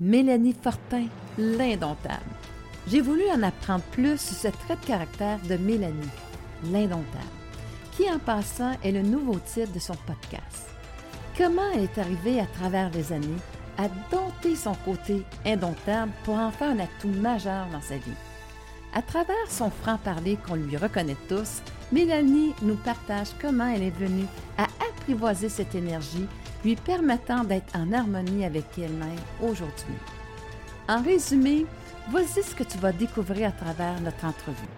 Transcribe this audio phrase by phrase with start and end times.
[0.00, 2.22] Mélanie Fortin, l'indomptable.
[2.86, 6.08] J'ai voulu en apprendre plus sur ce trait de caractère de Mélanie,
[6.70, 7.24] l'indomptable,
[7.96, 10.68] qui en passant est le nouveau titre de son podcast.
[11.36, 13.26] Comment elle est arrivée à travers les années
[13.76, 18.12] à dompter son côté indomptable pour en faire un atout majeur dans sa vie?
[18.94, 21.60] À travers son franc-parler qu'on lui reconnaît tous,
[21.90, 24.26] Mélanie nous partage comment elle est venue
[24.58, 26.26] à apprivoiser cette énergie,
[26.68, 29.96] lui permettant d'être en harmonie avec elle-même aujourd'hui.
[30.86, 31.64] En résumé,
[32.10, 34.68] voici ce que tu vas découvrir à travers notre entrevue.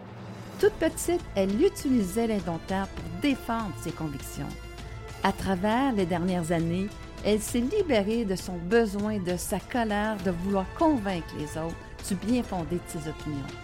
[0.61, 4.47] Toute petite, elle utilisait l'indomptable pour défendre ses convictions.
[5.25, 6.87] À travers les dernières années,
[7.25, 11.75] elle s'est libérée de son besoin, de sa colère de vouloir convaincre les autres
[12.09, 13.57] du bien fondé de ses opinions.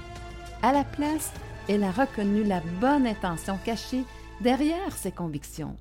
[0.63, 1.31] À la place,
[1.69, 4.03] elle a reconnu la bonne intention cachée
[4.41, 5.77] derrière ses convictions.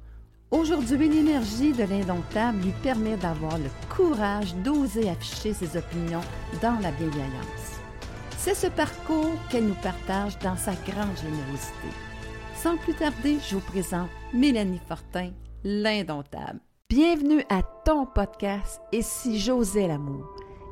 [0.51, 6.21] Aujourd'hui, l'énergie de l'indomptable lui permet d'avoir le courage d'oser afficher ses opinions
[6.61, 7.79] dans la bienveillance.
[8.37, 11.87] C'est ce parcours qu'elle nous partage dans sa grande générosité.
[12.55, 15.31] Sans plus tarder, je vous présente Mélanie Fortin,
[15.63, 16.59] l'indomptable.
[16.89, 20.27] Bienvenue à ton podcast Et si j'osais l'amour?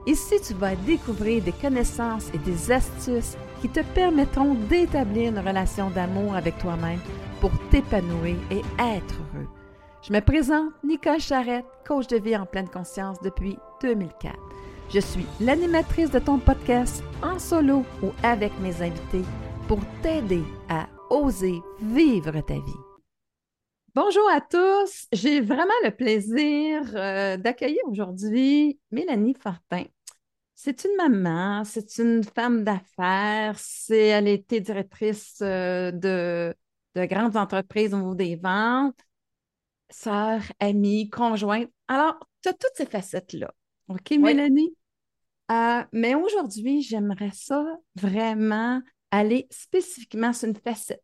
[0.05, 5.89] Ici, tu vas découvrir des connaissances et des astuces qui te permettront d'établir une relation
[5.89, 7.00] d'amour avec toi-même
[7.42, 9.62] pour t'épanouir et être heureux?
[10.06, 14.38] Je me présente Nicole Charrette, coach de vie en pleine conscience depuis 2004.
[14.94, 19.22] Je suis l'animatrice de ton podcast en solo ou avec mes invités
[19.66, 22.82] pour t'aider à oser vivre ta vie.
[23.95, 25.08] Bonjour à tous.
[25.14, 29.86] J'ai vraiment le plaisir euh, d'accueillir aujourd'hui Mélanie Fortin.
[30.54, 36.54] C'est une maman, c'est une femme d'affaires, c'est, elle été directrice euh, de,
[36.95, 39.00] de grandes entreprises au niveau des ventes,
[39.94, 41.69] sœur, amie, conjointe.
[41.88, 43.53] Alors, tu as toutes ces facettes-là.
[43.89, 44.75] OK, Mélanie?
[45.52, 51.03] Euh, mais aujourd'hui, j'aimerais ça vraiment aller spécifiquement sur une facette.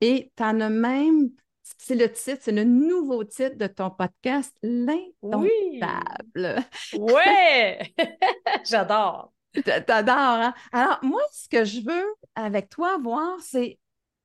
[0.00, 1.30] Et tu en as même
[1.76, 6.64] c'est le titre, c'est le nouveau titre de ton podcast, L'indomptable.
[6.94, 6.94] Oui!
[6.98, 7.94] Ouais!
[8.64, 9.32] J'adore.
[9.64, 10.54] T'adores, hein?
[10.72, 13.78] Alors, moi, ce que je veux avec toi voir, c'est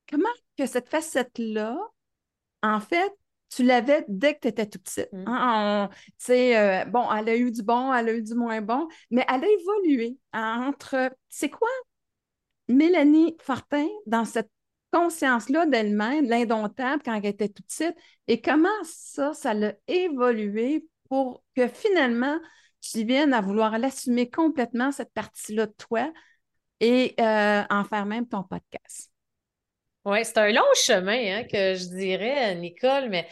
[0.09, 1.77] comment que cette facette-là,
[2.61, 3.13] en fait,
[3.55, 5.09] tu l'avais dès que tu étais tout petite.
[5.11, 5.23] Mm.
[5.27, 5.89] Hein?
[6.29, 9.43] Euh, bon, elle a eu du bon, elle a eu du moins bon, mais elle
[9.43, 11.69] a évolué entre, c'est quoi,
[12.67, 14.49] Mélanie Fortin, dans cette
[14.91, 17.95] conscience-là d'elle-même, l'indomptable quand elle était toute petite,
[18.27, 22.39] et comment ça, ça l'a évolué pour que finalement,
[22.79, 26.11] tu viennes à vouloir l'assumer complètement, cette partie-là de toi,
[26.79, 29.12] et euh, en faire même ton podcast?
[30.05, 33.27] Oui, c'est un long chemin hein, que je dirais, Nicole, mais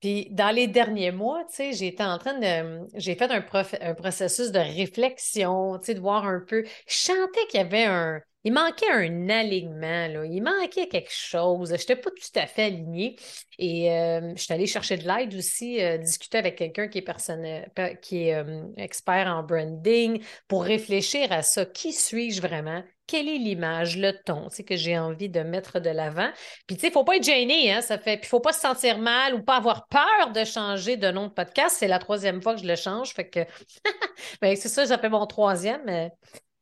[0.00, 2.86] puis dans les derniers mois, tu sais, j'étais en train de.
[2.94, 3.44] J'ai fait un,
[3.80, 6.64] un, processus de réflexion, tu sais, de voir un peu.
[6.88, 10.24] Je sentais qu'il y avait un il manquait un alignement, là.
[10.24, 11.68] il manquait quelque chose.
[11.68, 13.16] Je n'étais pas tout à fait alignée.
[13.58, 18.00] Et euh, je suis allée chercher de l'aide aussi, euh, discuter avec quelqu'un qui est,
[18.00, 21.64] qui est euh, expert en branding pour réfléchir à ça.
[21.66, 22.82] Qui suis-je vraiment?
[23.12, 26.30] Quelle est l'image, le ton que j'ai envie de mettre de l'avant?
[26.66, 28.16] Puis, tu sais, il ne faut pas être gêné, hein, ça fait.
[28.16, 31.10] Puis, il ne faut pas se sentir mal ou pas avoir peur de changer de
[31.10, 31.76] nom de podcast.
[31.78, 33.12] C'est la troisième fois que je le change.
[33.12, 33.40] Fait que,
[34.40, 36.10] ben, c'est ça, fait mon troisième.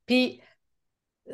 [0.07, 0.41] Puis,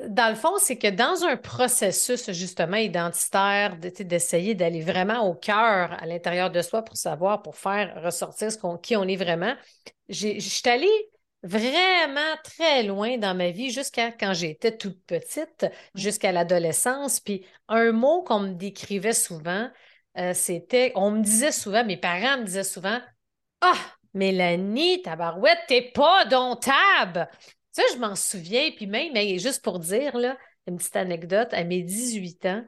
[0.07, 5.97] dans le fond, c'est que dans un processus justement identitaire, d'essayer d'aller vraiment au cœur
[5.99, 9.55] à l'intérieur de soi pour savoir, pour faire ressortir ce qui on est vraiment,
[10.11, 11.09] je suis allée
[11.47, 17.21] vraiment très loin dans ma vie jusqu'à quand j'étais toute petite, jusqu'à l'adolescence.
[17.21, 19.71] Puis un mot qu'on me décrivait souvent,
[20.19, 23.01] euh, c'était, on me disait souvent, mes parents me disaient souvent,
[23.61, 23.79] ah,
[24.15, 27.29] Mélanie, tabarouette, t'es pas domptable.
[27.73, 30.37] Ça, je m'en souviens, puis même, mais juste pour dire, là,
[30.67, 32.65] une petite anecdote, à mes 18 ans,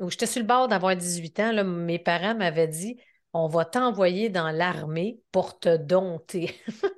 [0.00, 2.98] où j'étais sur le bord d'avoir 18 ans, là, mes parents m'avaient dit
[3.34, 6.54] on va t'envoyer dans l'armée pour te dompter.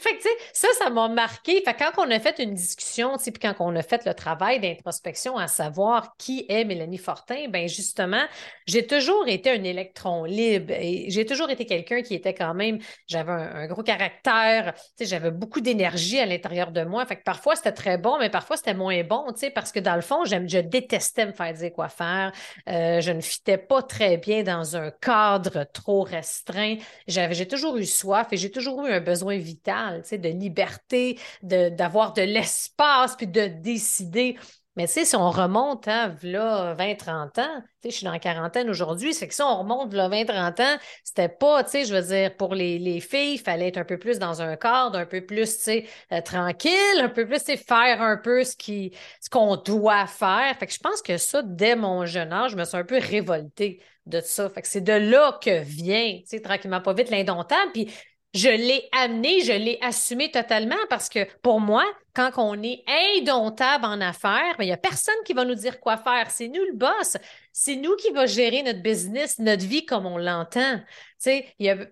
[0.00, 1.62] fait que, tu sais, ça, ça m'a marqué.
[1.64, 4.14] Fait quand on a fait une discussion, tu sais, puis quand on a fait le
[4.14, 8.24] travail d'introspection à savoir qui est Mélanie Fortin, ben justement,
[8.66, 10.72] j'ai toujours été un électron libre
[11.08, 15.30] j'ai toujours été quelqu'un qui était quand même, j'avais un, gros caractère, tu sais, j'avais
[15.30, 17.04] beaucoup d'énergie à l'intérieur de moi.
[17.06, 19.80] Fait que parfois, c'était très bon, mais parfois, c'était moins bon, tu sais, parce que
[19.80, 22.32] dans le fond, j'aime, je détestais me faire dire quoi faire.
[22.68, 26.76] Euh, je ne fitais pas très bien dans un cadre trop restreint.
[27.06, 32.12] J'avais, j'ai toujours eu soif et j'ai toujours eu un besoin vital, de liberté, d'avoir
[32.12, 34.36] de, l'espace, puis de décider.
[34.78, 39.12] Mais si on remonte là, 20-30 ans, tu sais, je suis dans la quarantaine aujourd'hui,
[39.12, 42.36] c'est que si on remonte là, 20-30 ans, c'était pas, tu sais, je veux dire,
[42.36, 45.26] pour les, les filles, il fallait être un peu plus dans un cadre, un peu
[45.26, 49.56] plus, tu sais, euh, tranquille, un peu plus, faire un peu ce qui ce qu'on
[49.56, 50.56] doit faire.
[50.60, 52.98] Fait que je pense que ça, dès mon jeune âge, je me suis un peu
[52.98, 54.48] révoltée de ça.
[54.48, 57.72] Fait que c'est de là que vient, tu sais, tranquillement pas vite, l'indomptable.
[57.72, 57.92] Puis
[58.34, 61.84] je l'ai amené, je l'ai assumé totalement parce que pour moi,
[62.14, 62.84] quand on est
[63.16, 66.30] indomptable en affaires, ben, il n'y a personne qui va nous dire quoi faire.
[66.30, 67.16] C'est nous le boss.
[67.52, 70.80] C'est nous qui va gérer notre business, notre vie comme on l'entend.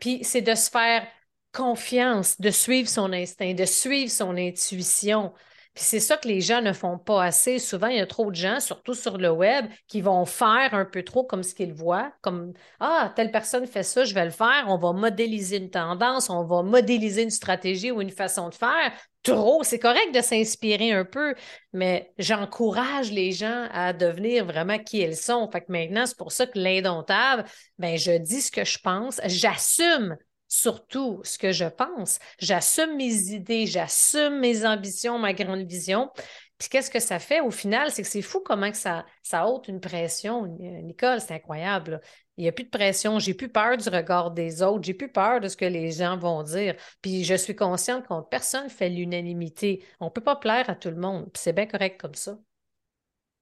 [0.01, 1.07] Puis c'est de se faire
[1.53, 5.33] confiance, de suivre son instinct, de suivre son intuition.
[5.77, 7.59] Puis c'est ça que les gens ne font pas assez.
[7.59, 10.87] Souvent, il y a trop de gens, surtout sur le web, qui vont faire un
[10.87, 14.31] peu trop comme ce qu'ils voient, comme Ah, telle personne fait ça, je vais le
[14.31, 14.65] faire.
[14.69, 18.91] On va modéliser une tendance, on va modéliser une stratégie ou une façon de faire.
[19.23, 21.35] Trop, c'est correct de s'inspirer un peu,
[21.75, 25.47] mais j'encourage les gens à devenir vraiment qui elles sont.
[25.51, 27.45] Fait que maintenant, c'est pour ça que l'indomptable,
[27.79, 30.17] ben, je dis ce que je pense, j'assume
[30.49, 32.19] surtout ce que je pense.
[32.39, 36.11] J'assume mes idées, j'assume mes ambitions, ma grande vision.
[36.59, 37.91] Puis qu'est-ce que ça fait au final?
[37.91, 40.47] C'est que c'est fou comment ça, ça ôte une pression.
[40.47, 42.01] Nicole, c'est incroyable.
[42.39, 43.19] Il n'y a plus de pression.
[43.19, 44.85] J'ai plus peur du regard des autres.
[44.85, 46.75] J'ai plus peur de ce que les gens vont dire.
[47.03, 49.85] Puis je suis consciente que personne fait l'unanimité.
[50.01, 51.29] On ne peut pas plaire à tout le monde.
[51.35, 52.39] C'est bien correct comme ça.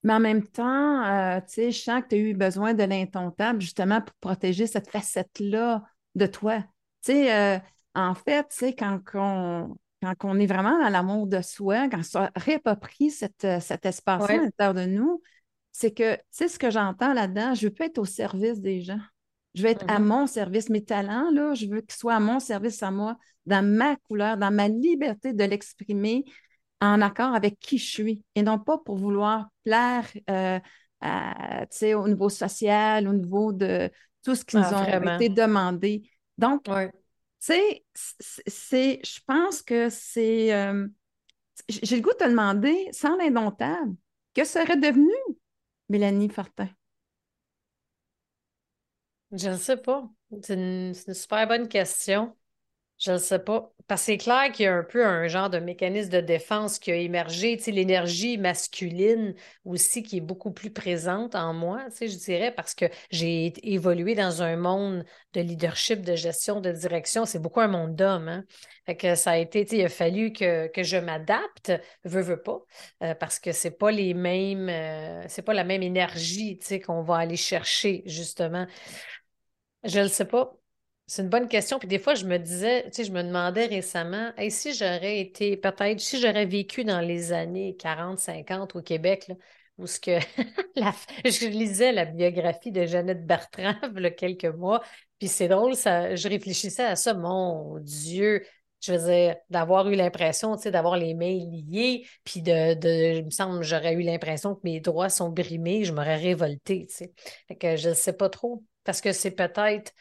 [0.02, 2.82] Mais en même temps, euh, tu sais, je sens que tu as eu besoin de
[2.82, 5.82] l'intontable justement pour protéger cette facette-là
[6.14, 6.62] de toi.
[7.04, 7.58] Tu sais, euh,
[7.94, 12.00] en fait, tu sais, quand on, quand on est vraiment dans l'amour de soi, quand
[12.14, 15.20] on réapproprie cet espace-là à l'intérieur de nous,
[15.72, 18.80] c'est que, tu sais, ce que j'entends là-dedans, je veux pas être au service des
[18.80, 19.00] gens.
[19.54, 20.04] Je veux être à mm-hmm.
[20.04, 20.68] mon service.
[20.68, 23.16] Mes talents, là, je veux qu'ils soient à mon service à moi,
[23.46, 26.24] dans ma couleur, dans ma liberté de l'exprimer
[26.80, 30.58] en accord avec qui je suis et non pas pour vouloir plaire euh,
[31.02, 33.90] au niveau social, au niveau de
[34.24, 36.02] tout ce qui nous ont été demandé.
[36.38, 36.72] Donc, tu
[37.38, 40.52] sais, c'est, je pense que c'est.
[40.54, 40.86] Euh,
[41.68, 43.94] j'ai le goût de te demander, sans l'indomptable,
[44.34, 45.12] que serait devenue
[45.88, 46.68] Mélanie Fortin?
[49.32, 50.08] Je ne sais pas.
[50.42, 52.36] C'est une, super bonne question.
[53.04, 53.70] Je ne sais pas.
[53.86, 56.78] Parce que c'est clair qu'il y a un peu un genre de mécanisme de défense
[56.78, 59.34] qui a émergé, tu sais, l'énergie masculine
[59.66, 63.52] aussi qui est beaucoup plus présente en moi, tu sais, je dirais, parce que j'ai
[63.74, 65.04] évolué dans un monde
[65.34, 67.26] de leadership, de gestion, de direction.
[67.26, 68.28] C'est beaucoup un monde d'hommes.
[68.88, 69.16] Hein?
[69.16, 71.72] Ça a été, tu sais, il a fallu que, que je m'adapte,
[72.04, 72.62] veux, veux pas,
[73.02, 76.80] euh, parce que c'est pas les mêmes, euh, c'est pas la même énergie, tu sais,
[76.80, 78.66] qu'on va aller chercher, justement.
[79.84, 80.56] Je ne sais pas.
[81.06, 81.78] C'est une bonne question.
[81.78, 85.20] Puis des fois, je me disais, tu sais, je me demandais récemment, et si j'aurais
[85.20, 89.34] été, peut-être, si j'aurais vécu dans les années 40, 50 au Québec, là,
[89.76, 90.18] où ce que
[90.76, 94.82] je lisais la biographie de Jeannette Bertrand il quelques mois,
[95.18, 98.42] puis c'est drôle, ça, je réfléchissais à ça, mon Dieu,
[98.80, 103.18] je veux dire, d'avoir eu l'impression, tu sais, d'avoir les mains liées, puis de, de,
[103.18, 106.94] il me semble, j'aurais eu l'impression que mes droits sont brimés, je m'aurais révoltée, tu
[106.94, 107.12] sais.
[107.48, 109.92] Fait que je ne sais pas trop, parce que c'est peut-être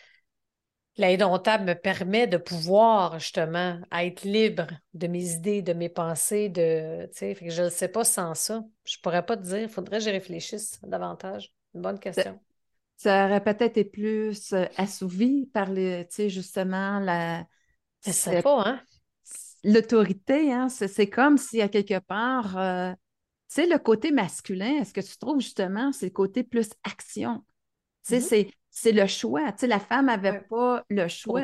[0.98, 7.10] L'indomptable me permet de pouvoir justement être libre de mes idées, de mes pensées, de,
[7.12, 8.63] fait que je ne sais pas sans ça.
[8.86, 11.51] Je ne pourrais pas te dire, il faudrait que j'y réfléchisse davantage.
[11.74, 12.40] Une bonne question.
[12.95, 17.46] Ça, aurait peut-être été plus euh, assouvi par le, justement la.
[18.01, 18.81] C'est pas, hein?
[19.63, 20.69] L'autorité, hein?
[20.69, 25.17] C'est comme si à quelque part, euh, tu sais, le côté masculin, est-ce que tu
[25.17, 27.44] trouves justement, c'est le côté plus action?
[28.05, 28.27] Tu sais, mm-hmm.
[28.27, 29.51] c'est c'est le choix.
[29.51, 31.41] Tu sais, la femme n'avait pas le choix.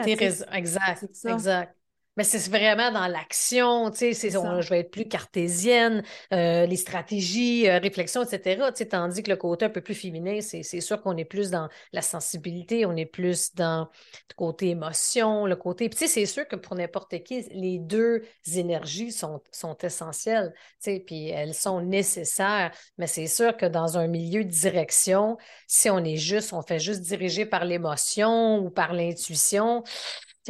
[0.51, 1.75] Exact, exact.
[2.17, 7.69] Mais c'est vraiment dans l'action, tu sais, je vais être plus cartésienne, euh, les stratégies,
[7.69, 8.71] euh, réflexion, etc.
[8.71, 11.49] Tu sais, tandis que le côté un peu plus féminin, c'est sûr qu'on est plus
[11.49, 13.87] dans la sensibilité, on est plus dans
[14.29, 15.87] le côté émotion, le côté.
[15.87, 18.23] Puis, tu sais, c'est sûr que pour n'importe qui, les deux
[18.53, 20.51] énergies sont, sont essentielles,
[20.83, 22.71] tu sais, puis elles sont nécessaires.
[22.97, 25.37] Mais c'est sûr que dans un milieu de direction,
[25.67, 29.83] si on est juste, on fait juste diriger par l'émotion ou par l'intuition,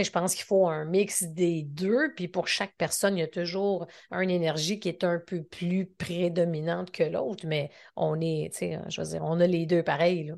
[0.03, 2.13] je pense qu'il faut un mix des deux.
[2.15, 5.85] Puis pour chaque personne, il y a toujours une énergie qui est un peu plus
[5.85, 10.33] prédominante que l'autre, mais on est, je veux dire, on a les deux pareils.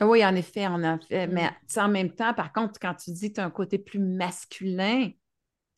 [0.00, 1.26] Oui, en effet, on a fait.
[1.26, 1.80] Mais mm.
[1.80, 5.10] en même temps, par contre, quand tu dis que tu as un côté plus masculin,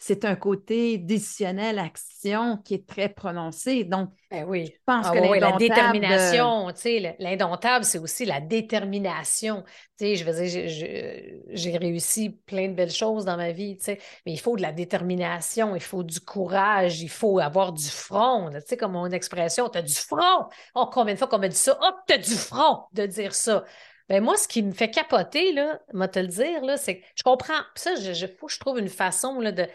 [0.06, 3.84] c'est un côté décisionnel, action qui est très prononcé.
[3.84, 4.66] Donc, ben oui.
[4.66, 9.64] je pense ah que la détermination, tu sais, l'indomptable, c'est aussi la détermination.
[9.98, 13.84] Tu sais, je veux dire, j'ai réussi plein de belles choses dans ma vie, tu
[13.84, 17.88] sais, mais il faut de la détermination, il faut du courage, il faut avoir du
[17.88, 18.50] front.
[18.52, 20.48] Tu sais, comme mon expression, tu as du front.
[20.74, 21.78] Oh, combien de fois qu'on m'a dit ça?
[21.82, 23.64] Oh, tu as du front de dire ça.
[24.08, 27.06] Ben moi, ce qui me fait capoter, là, moi te le dire, là, c'est que
[27.14, 27.62] je comprends.
[27.74, 29.66] Ça, je, faut que je trouve une façon là, de.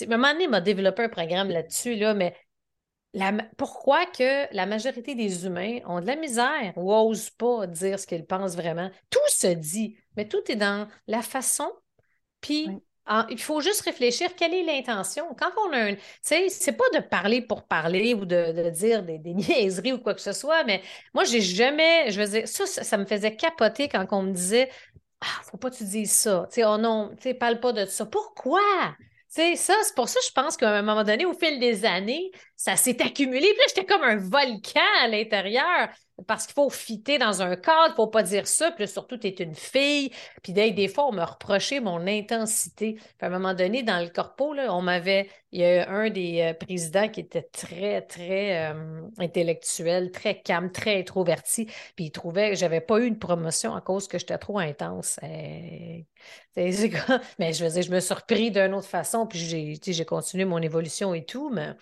[0.00, 2.34] À un moment donné, m'a développé un programme là-dessus, là, mais
[3.56, 8.06] pourquoi que la majorité des humains ont de la misère ou n'osent pas dire ce
[8.06, 8.90] qu'ils pensent vraiment?
[9.10, 11.70] Tout se dit, mais tout est dans la façon,
[12.40, 12.68] puis
[13.30, 15.34] il faut juste réfléchir quelle est l'intention.
[15.38, 15.94] Quand on a un.
[15.94, 20.14] Tu sais, c'est pas de parler pour parler ou de, dire des, niaiseries ou quoi
[20.14, 20.82] que ce soit, mais
[21.14, 22.10] moi, j'ai jamais.
[22.10, 24.68] Je veux dire, ça, ça, me faisait capoter quand on me disait
[25.20, 26.46] Ah, faut pas que tu dises ça.
[26.50, 28.06] Tu sais, oh non, tu sais, parle pas de ça.
[28.06, 28.60] Pourquoi?
[29.28, 31.84] Sais, ça, c'est pour ça que je pense qu'à un moment donné, au fil des
[31.84, 33.40] années, ça s'est accumulé.
[33.48, 35.88] Puis là, j'étais comme un volcan à l'intérieur
[36.26, 39.18] parce qu'il faut fitter dans un cadre, il ne faut pas dire ça, puis surtout,
[39.18, 40.10] tu es une fille.
[40.42, 42.94] Puis des fois, on me reprochait mon intensité.
[42.94, 46.08] Puis à un moment donné, dans le corpo, là, on m'avait, il y a un
[46.08, 52.10] des euh, présidents qui était très, très euh, intellectuel, très calme, très introverti, puis il
[52.10, 55.18] trouvait que j'avais pas eu une promotion à cause que j'étais trop intense.
[55.22, 56.06] mais
[56.56, 61.24] je veux je me suis repris d'une autre façon, puis j'ai continué mon évolution et
[61.24, 61.74] tout, mais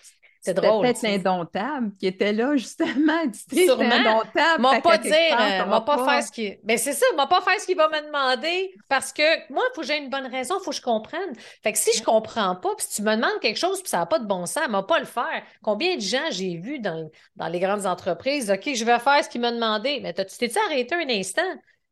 [0.45, 0.83] c'est drôle.
[0.83, 3.23] peut-être l'indomptable qui était là, justement.
[3.53, 3.83] Sûrement.
[3.83, 4.61] indomptable.
[4.61, 6.49] M'a pas dire, euh, m'a pas, faire ce qu'il.
[6.63, 9.63] Mais ben, c'est ça, m'a pas faire ce qu'il va me demander parce que moi,
[9.69, 11.33] il faut que j'ai une bonne raison, il faut que je comprenne.
[11.63, 13.97] Fait que si je comprends pas, puis si tu me demandes quelque chose, puis ça
[13.97, 15.43] n'a pas de bon sens, m'a pas le faire.
[15.61, 19.29] Combien de gens j'ai vu dans, dans les grandes entreprises, OK, je vais faire ce
[19.29, 19.99] qu'il m'a demandé.
[20.01, 21.41] Mais tu t'es-tu arrêté un instant?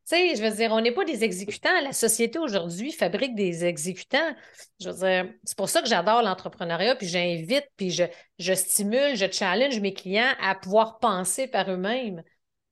[0.10, 1.82] Tu sais, je veux dire, on n'est pas des exécutants.
[1.82, 4.36] La société aujourd'hui fabrique des exécutants.
[4.82, 8.04] Je veux dire, c'est pour ça que j'adore l'entrepreneuriat, puis j'invite, puis je,
[8.38, 12.22] je stimule, je challenge mes clients à pouvoir penser par eux-mêmes.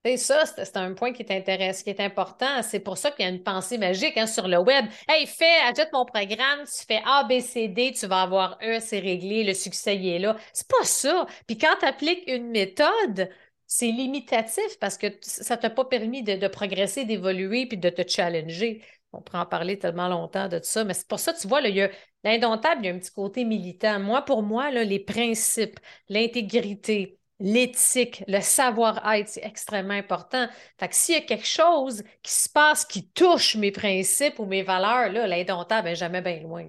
[0.03, 2.63] Sais, ça, c'est un point qui est intéressant, qui est important.
[2.63, 4.85] C'est pour ça qu'il y a une pensée magique hein, sur le web.
[5.07, 8.79] Hey, fais, ajoute mon programme, tu fais A, B, C, D, tu vas avoir E,
[8.79, 10.35] c'est réglé, le succès y est là.
[10.53, 11.27] C'est pas ça.
[11.45, 13.29] Puis quand tu appliques une méthode,
[13.73, 18.05] c'est limitatif parce que ça ne t'a pas permis de, progresser, d'évoluer puis de te
[18.05, 18.83] challenger.
[19.13, 22.81] On pourrait en parler tellement longtemps de ça, mais c'est pour ça, tu vois, l'indomptable,
[22.83, 23.97] il y a un petit côté militant.
[24.01, 30.49] Moi, pour moi, là, les principes, l'intégrité, l'éthique, le savoir-être, c'est extrêmement important.
[30.77, 34.45] Fait que s'il y a quelque chose qui se passe qui touche mes principes ou
[34.45, 36.67] mes valeurs, l'indomptable n'est jamais bien loin.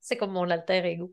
[0.00, 1.12] C'est comme mon alter ego.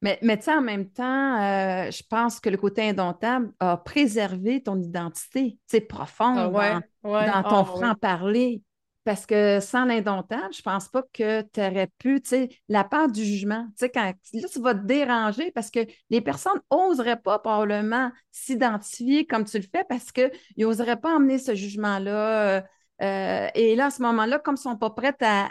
[0.00, 3.76] Mais, mais tu sais, en même temps, euh, je pense que le côté indomptable a
[3.76, 8.62] préservé ton identité, profonde ah dans, ton ah franc-parler.
[9.04, 13.08] Parce que sans l'indomptable, je pense pas que tu aurais pu, tu sais, la part
[13.10, 17.18] du jugement, tu sais, quand là, tu vas te déranger parce que les personnes n'oseraient
[17.18, 22.58] pas probablement s'identifier comme tu le fais parce qu'ils n'oseraient pas emmener ce jugement-là.
[22.58, 22.60] Euh,
[23.00, 25.48] euh, et là, à ce moment-là, comme ils ne sont pas prêts à,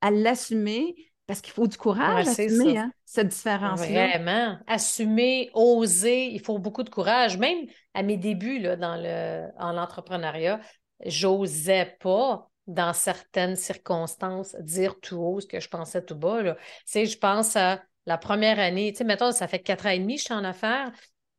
[0.00, 0.94] à l'assumer,
[1.26, 4.08] parce qu'il faut du courage à assumer hein, cette différence-là.
[4.08, 4.58] Vraiment.
[4.66, 7.36] Assumer, oser, il faut beaucoup de courage.
[7.36, 10.60] Même à mes débuts là, dans le, en l'entrepreneuriat,
[11.04, 16.42] j'osais pas, dans certaines circonstances, dire tout haut ce que je pensais tout bas.
[16.42, 16.54] Là.
[16.54, 19.90] Tu sais, je pense à la première année, tu sais, mettons, ça fait quatre ans
[19.90, 20.92] et demi que je suis en affaires.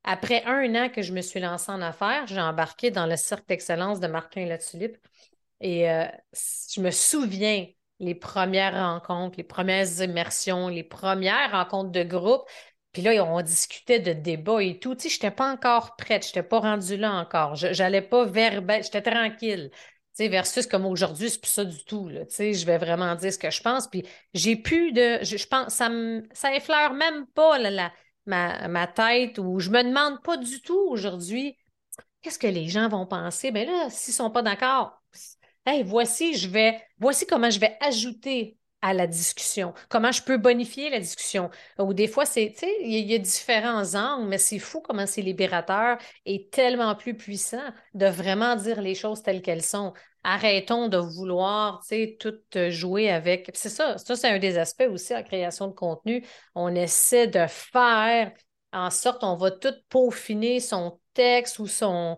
[0.03, 3.45] Après un an que je me suis lancée en affaires, j'ai embarqué dans le cercle
[3.47, 4.97] d'excellence de Martin Latulippe.
[5.59, 7.65] Et euh, je me souviens
[7.99, 12.43] les premières rencontres, les premières immersions, les premières rencontres de groupe.
[12.93, 14.95] Puis là, on discutait de débats et tout.
[14.95, 17.55] Tu sais, je n'étais pas encore prête, je n'étais pas rendue là encore.
[17.55, 19.69] Je n'allais pas verbal, j'étais tranquille.
[19.71, 22.09] Tu sais, versus comme aujourd'hui, c'est plus ça du tout.
[22.09, 22.25] Là.
[22.25, 23.87] Tu sais, je vais vraiment dire ce que je pense.
[23.87, 25.19] Puis j'ai plus de.
[25.23, 25.89] Je, pense, ça
[26.33, 27.59] ça effleure même pas
[28.25, 31.55] ma, ma, tête ou je me demande pas du tout aujourd'hui
[32.27, 33.51] qu'est-ce que les gens vont penser?
[33.51, 35.01] Mais ben là, s'ils sont pas d'accord,
[35.67, 40.37] hey, voici, je vais, voici comment je vais ajouter à la discussion, comment je peux
[40.37, 41.49] bonifier la discussion.
[41.79, 45.97] Ou des fois, c'est, il y, a différents angles, mais c'est fou comment c'est libérateur
[46.25, 47.63] et tellement plus puissant
[47.95, 49.93] de vraiment dire les choses telles qu'elles sont.
[50.23, 51.83] Arrêtons de vouloir,
[52.19, 52.35] tout
[52.69, 53.49] jouer avec.
[53.53, 56.23] C'est ça, ça, c'est un des aspects aussi en création de contenu.
[56.53, 58.31] On essaie de faire
[58.73, 60.99] en sorte, on va tout peaufiner son
[61.59, 62.17] ou son,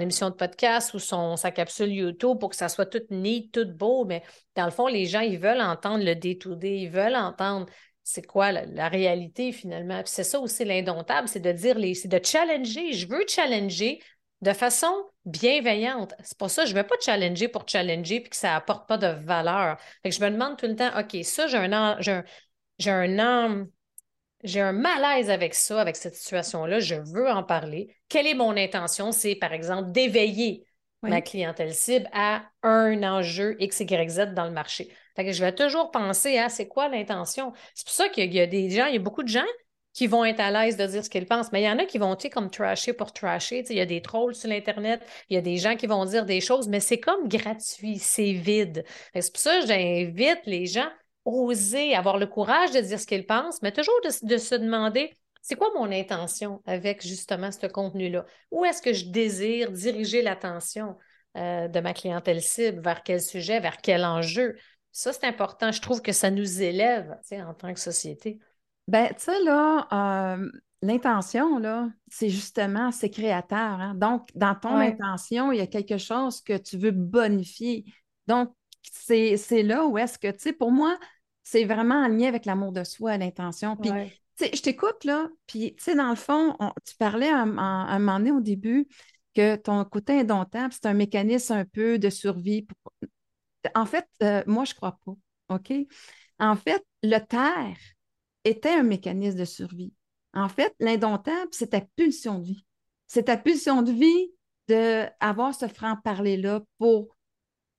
[0.00, 3.66] émission de podcast ou son, sa capsule YouTube pour que ça soit tout neat, tout
[3.66, 4.04] beau.
[4.04, 4.22] Mais
[4.56, 7.66] dans le fond, les gens, ils veulent entendre le day-to-day, ils veulent entendre
[8.02, 10.02] c'est quoi la, réalité finalement.
[10.04, 12.92] c'est ça aussi l'indomptable, c'est de dire, les, c'est de challenger.
[12.92, 14.00] Je veux challenger
[14.42, 14.92] de façon
[15.24, 16.14] bienveillante.
[16.22, 18.98] C'est pour ça je ne vais pas challenger pour challenger puis que ça n'apporte pas
[18.98, 19.78] de valeur.
[20.04, 22.24] Que je me demande tout le temps, OK, ça, j'ai un, j'ai un
[22.78, 23.66] j'ai un
[24.72, 27.96] malaise avec ça, avec cette situation-là, je veux en parler.
[28.08, 29.12] Quelle est mon intention?
[29.12, 30.64] C'est, par exemple, d'éveiller
[31.02, 34.90] ma clientèle cible à un enjeu X, Y, Z dans le marché.
[35.16, 37.52] Fait que je vais toujours penser à c'est quoi l'intention.
[37.74, 39.44] C'est pour ça qu'il y a des gens, il y a beaucoup de gens
[39.92, 41.52] qui vont être à l'aise de dire ce qu'ils pensent.
[41.52, 43.64] Mais il y en a qui vont, tu sais, comme trasher pour trasher.
[43.70, 46.26] il y a des trolls sur l'Internet, il y a des gens qui vont dire
[46.26, 48.84] des choses, mais c'est comme gratuit, c'est vide.
[49.14, 50.88] C'est pour ça que j'invite les gens
[51.24, 55.12] oser avoir le courage de dire ce qu'ils pensent, mais toujours de, se demander
[55.42, 58.24] c'est quoi mon intention avec justement ce contenu-là?
[58.50, 60.96] Où est-ce que je désire diriger l'attention
[61.36, 62.80] euh, de ma clientèle cible?
[62.80, 63.60] Vers quel sujet?
[63.60, 64.56] Vers quel enjeu?
[64.92, 65.72] Ça, c'est important.
[65.72, 68.38] Je trouve que ça nous élève en tant que société.
[68.86, 69.88] Ben, tu sais, là,
[70.36, 70.50] euh,
[70.82, 73.58] l'intention, là, c'est justement, c'est créateur.
[73.58, 73.94] Hein.
[73.94, 77.84] Donc, dans ton intention, il y a quelque chose que tu veux bonifier.
[78.26, 80.96] Donc, c'est là où est-ce que, tu sais, pour moi,
[81.44, 83.76] c'est vraiment en lien avec l'amour de soi, l'intention.
[83.76, 83.90] Puis,
[84.40, 88.32] je t'écoute, là, puis, tu sais, dans le fond, tu parlais à, un moment donné
[88.32, 88.88] au début
[89.34, 92.66] que ton côté indomptable, c'est un mécanisme un peu de survie.
[93.74, 95.14] En fait, euh, moi, je ne crois pas.
[95.54, 95.72] OK?
[96.38, 97.76] En fait, le terre,
[98.44, 99.92] était un mécanisme de survie.
[100.34, 102.64] En fait, l'indomptable, c'est ta pulsion de vie.
[103.06, 104.32] C'est ta pulsion de vie
[104.68, 107.13] d'avoir ce franc-parler-là pour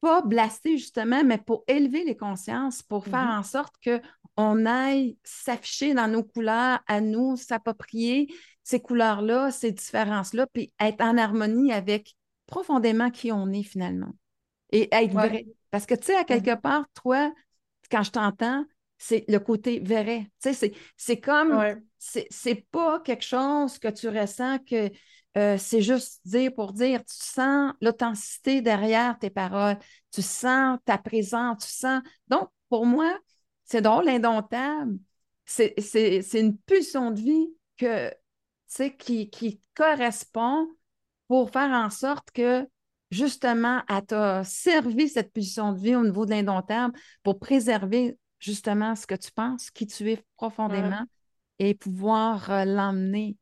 [0.06, 3.40] pas blaster justement, mais pour élever les consciences, pour faire mm-hmm.
[3.40, 8.32] en sorte qu'on aille s'afficher dans nos couleurs, à nous, s'approprier
[8.64, 14.14] ces couleurs-là, ces différences-là, puis être en harmonie avec profondément qui on est finalement.
[14.72, 15.48] Et être vrai.
[15.72, 16.62] Parce que, tu sais, à quelque mm-hmm.
[16.62, 17.34] part, toi,
[17.90, 18.64] quand je t'entends,
[18.98, 20.30] c'est le côté vrai.
[20.42, 21.64] Tu sais, c'est comme,
[22.00, 24.90] c'est pas quelque chose que tu ressens que
[25.38, 27.00] euh, c'est juste dire pour dire.
[27.02, 29.78] Tu sens l'authenticité derrière tes paroles,
[30.12, 32.02] tu sens ta présence, tu sens.
[32.28, 33.18] Donc, pour moi,
[33.66, 34.98] c'est drôle, indomptable.
[35.46, 35.76] C'est
[36.34, 38.12] une pulsion de vie que,
[38.98, 40.68] qui, qui correspond
[41.28, 42.68] pour faire en sorte que
[43.12, 48.96] justement, elle t'a servi cette pulsion de vie au niveau de l'indomptable pour préserver justement
[48.96, 51.06] ce que tu penses, qui tu es profondément
[51.60, 53.38] et pouvoir euh, l'emmener.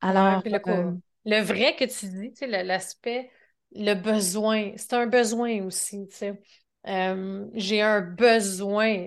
[0.00, 0.92] Alors, euh,
[1.24, 3.30] le, vrai que tu dis, l'aspect,
[3.74, 6.08] le besoin, c'est un besoin aussi.
[6.86, 9.06] Euh, j'ai un besoin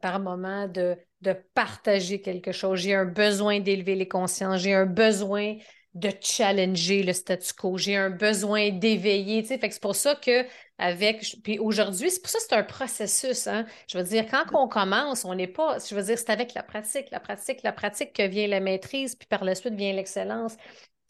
[0.00, 2.80] par moment de, de partager quelque chose.
[2.80, 4.62] J'ai un besoin d'élever les consciences.
[4.62, 5.56] J'ai un besoin
[5.94, 7.76] de challenger le statu quo.
[7.76, 9.44] J'ai un besoin d'éveiller.
[9.44, 10.46] c'est pour ça que
[10.78, 11.36] avec.
[11.42, 13.46] Puis aujourd'hui, c'est pour ça que c'est un processus.
[13.46, 13.66] Hein?
[13.88, 15.78] Je veux dire, quand on commence, on n'est pas.
[15.78, 19.16] Je veux dire, c'est avec la pratique, la pratique, la pratique que vient la maîtrise,
[19.16, 20.56] puis par la suite vient l'excellence.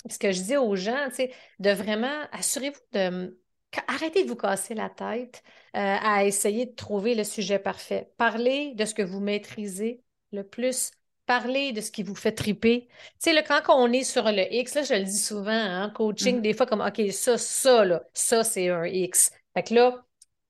[0.09, 1.09] Ce que je dis aux gens,
[1.59, 3.39] de vraiment, assurez-vous de.
[3.87, 5.45] Arrêtez de vous casser la tête
[5.77, 8.11] euh, à essayer de trouver le sujet parfait.
[8.17, 10.91] Parlez de ce que vous maîtrisez le plus
[11.31, 12.89] parler de ce qui vous fait triper.
[13.23, 16.39] Tu sais, quand on est sur le X, là, je le dis souvent, hein, coaching,
[16.39, 16.43] mm-hmm.
[16.43, 19.31] des fois, comme, OK, ça, ça, là, ça, c'est un X.
[19.55, 20.05] Fait que là,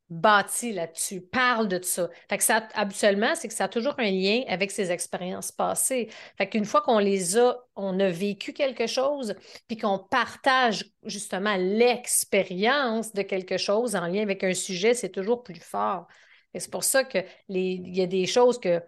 [0.09, 2.09] bâti là-dessus, parle de ça.
[2.31, 6.09] Fait que ça, habituellement, c'est que ça a toujours un lien avec ses expériences passées.
[6.39, 9.35] Fait qu'une fois qu'on les a, on a vécu quelque chose,
[9.69, 15.43] puis qu'on partage justement l'expérience de quelque chose en lien avec un sujet, c'est toujours
[15.43, 16.07] plus fort.
[16.55, 18.83] Et c'est pour ça qu'il y a des choses que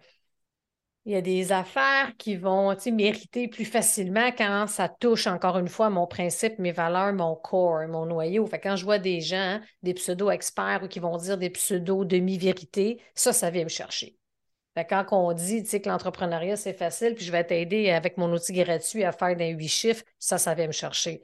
[1.05, 5.67] il y a des affaires qui vont mériter plus facilement quand ça touche encore une
[5.67, 8.45] fois mon principe, mes valeurs, mon corps, mon noyau.
[8.45, 13.33] Fait quand je vois des gens, des pseudo-experts ou qui vont dire des pseudo-demi-vérités, ça,
[13.33, 14.15] ça vient me chercher.
[14.75, 18.53] Fait quand on dit que l'entrepreneuriat, c'est facile, puis je vais t'aider avec mon outil
[18.53, 21.21] gratuit à faire des huit chiffres, ça, ça vient me chercher.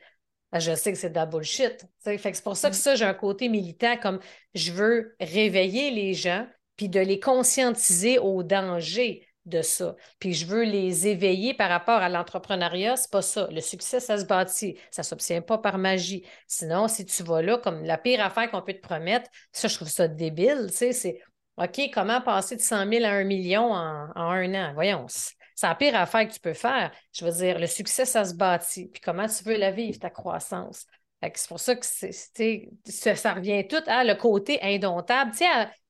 [0.51, 1.85] Ben, je sais que c'est de la bullshit.
[2.03, 2.79] Fait que c'est pour ça que mm.
[2.79, 4.19] ça, j'ai un côté militant comme
[4.53, 9.95] je veux réveiller les gens puis de les conscientiser au danger de ça.
[10.19, 13.47] Puis je veux les éveiller par rapport à l'entrepreneuriat, c'est pas ça.
[13.51, 14.77] Le succès, ça se bâtit.
[14.91, 16.25] Ça s'obtient pas par magie.
[16.47, 19.75] Sinon, si tu vas là, comme la pire affaire qu'on peut te promettre, ça, je
[19.75, 21.21] trouve ça débile, tu sais, c'est
[21.57, 24.73] OK, comment passer de 100 000 à 1 million en, un an?
[24.73, 26.91] Voyons, c'est la pire affaire que tu peux faire.
[27.11, 28.87] Je veux dire, le succès, ça se bâtit.
[28.87, 30.85] Puis comment tu veux la vivre, ta croissance?
[31.21, 35.31] C'est pour ça que ça, revient tout à le côté indomptable.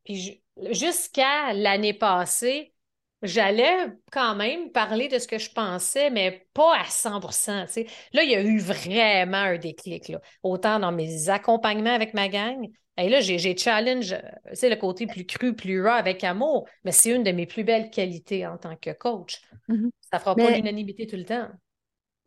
[0.03, 2.73] puis jusqu'à l'année passée,
[3.21, 8.29] j'allais quand même parler de ce que je pensais, mais pas à 100% Là, il
[8.29, 10.21] y a eu vraiment un déclic, là.
[10.43, 12.69] autant dans mes accompagnements avec ma gang.
[12.97, 14.15] Et là, j'ai challenge,
[14.51, 17.63] c'est le côté plus cru, plus raw avec amour, mais c'est une de mes plus
[17.63, 19.41] belles qualités en tant que coach.
[19.69, 19.89] Mm-hmm.
[20.12, 21.47] Ça ne fera pas l'unanimité tout le temps.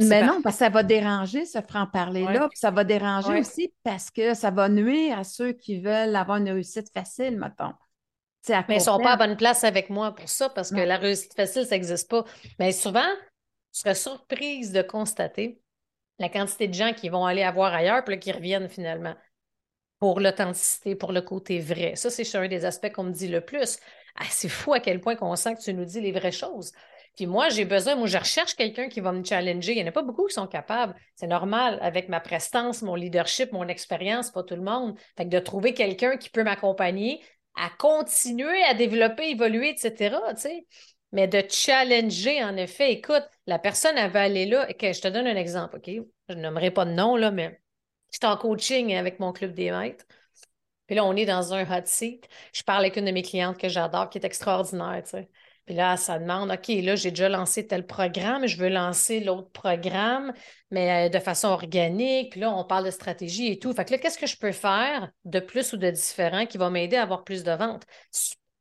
[0.01, 2.49] Mais non, parce que ça va déranger ce franc-parler-là.
[2.55, 6.51] Ça va déranger aussi parce que ça va nuire à ceux qui veulent avoir une
[6.51, 7.73] réussite facile, mettons.
[8.49, 10.97] Mais ils ne sont pas à bonne place avec moi pour ça parce que la
[10.97, 12.25] réussite facile, ça n'existe pas.
[12.59, 13.11] Mais souvent,
[13.73, 15.61] je serais surprise de constater
[16.19, 19.15] la quantité de gens qui vont aller avoir ailleurs puis qui reviennent finalement
[19.99, 21.95] pour l'authenticité, pour le côté vrai.
[21.95, 23.79] Ça, c'est un des aspects qu'on me dit le plus.
[24.17, 26.73] Ah, c'est fou à quel point qu'on sent que tu nous dis les vraies choses.
[27.17, 29.73] Puis moi, j'ai besoin, moi, je recherche quelqu'un qui va me challenger.
[29.73, 30.95] Il n'y en a pas beaucoup qui sont capables.
[31.15, 34.99] C'est normal avec ma prestance, mon leadership, mon expérience, pas tout le monde.
[35.17, 37.21] Fait que de trouver quelqu'un qui peut m'accompagner
[37.55, 40.19] à continuer à développer, évoluer, etc.
[41.13, 44.67] Mais de challenger, en effet, écoute, la personne, va aller là.
[44.69, 45.91] je te donne un exemple, OK?
[46.29, 47.61] Je nommerai pas de nom, là, mais
[48.11, 50.07] j'étais en coaching avec mon club des maîtres.
[50.87, 52.29] Puis là, on est dans un hot seat.
[52.53, 55.31] Je parle avec une de mes clientes que j'adore, qui est extraordinaire, tu sais.
[55.67, 59.51] Puis là, ça demande, OK, là, j'ai déjà lancé tel programme, je veux lancer l'autre
[59.51, 60.33] programme,
[60.71, 62.33] mais euh, de façon organique.
[62.33, 63.73] Puis là, on parle de stratégie et tout.
[63.73, 66.69] Fait que là, qu'est-ce que je peux faire de plus ou de différent qui va
[66.69, 67.85] m'aider à avoir plus de ventes?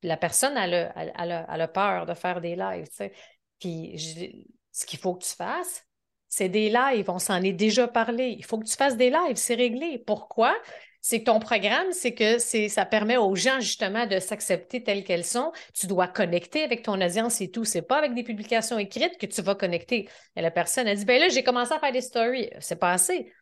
[0.04, 3.14] La personne, elle a, peur de faire des lives, tu sais.
[3.60, 5.86] Puis ce qu'il faut que tu fasses,
[6.32, 7.10] c'est des lives.
[7.10, 8.36] On s'en est déjà parlé.
[8.40, 10.02] Il faut que tu fasses des lives, c'est réglé.
[10.08, 10.56] Pourquoi?
[11.02, 15.26] c'est que ton programme, c'est que ça permet aux gens justement de s'accepter telles qu'elles
[15.26, 15.52] sont.
[15.74, 17.66] Tu dois connecter avec ton audience et tout.
[17.66, 20.08] C'est pas avec des publications écrites que tu vas connecter.
[20.36, 22.52] Et la personne a dit, ben là, j'ai commencé à faire des stories.
[22.60, 23.34] C'est pas assez.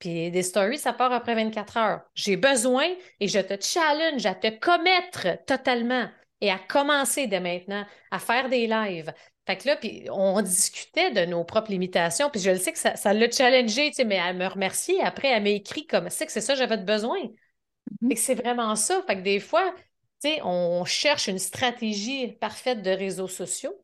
[0.00, 2.00] Puis des stories, ça part après 24 heures.
[2.14, 2.86] J'ai besoin
[3.20, 6.08] et je te challenge à te commettre totalement
[6.40, 9.12] et à commencer dès maintenant à faire des lives,
[9.46, 12.78] fait que là, puis on discutait de nos propres limitations, puis je le sais que
[12.78, 15.00] ça, l'a challengé, tu sais, mais elle me remercie.
[15.00, 17.18] Après, elle m'a écrit comme c'est que c'est ça, j'avais besoin.
[17.20, 18.08] Mm-hmm.
[18.08, 19.02] Fait que c'est vraiment ça.
[19.06, 19.72] Fait que des fois,
[20.20, 23.74] tu sais, on cherche une stratégie parfaite de réseaux sociaux,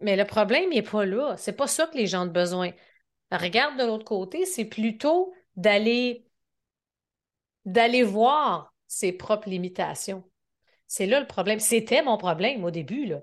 [0.00, 1.36] mais le problème n'est pas là.
[1.38, 2.72] C'est pas ça que les gens ont besoin.
[3.32, 6.26] Regarde de l'autre côté, c'est plutôt d'aller
[7.64, 10.24] d'aller voir ses propres limitations.
[10.86, 11.60] C'est là le problème.
[11.60, 13.22] C'était mon problème au début, là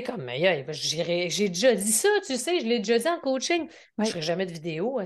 [0.00, 0.26] comme,
[0.70, 3.68] j'ai déjà dit ça, tu sais, je l'ai déjà dit en coaching.
[3.98, 4.98] Je ne ferai jamais de vidéo,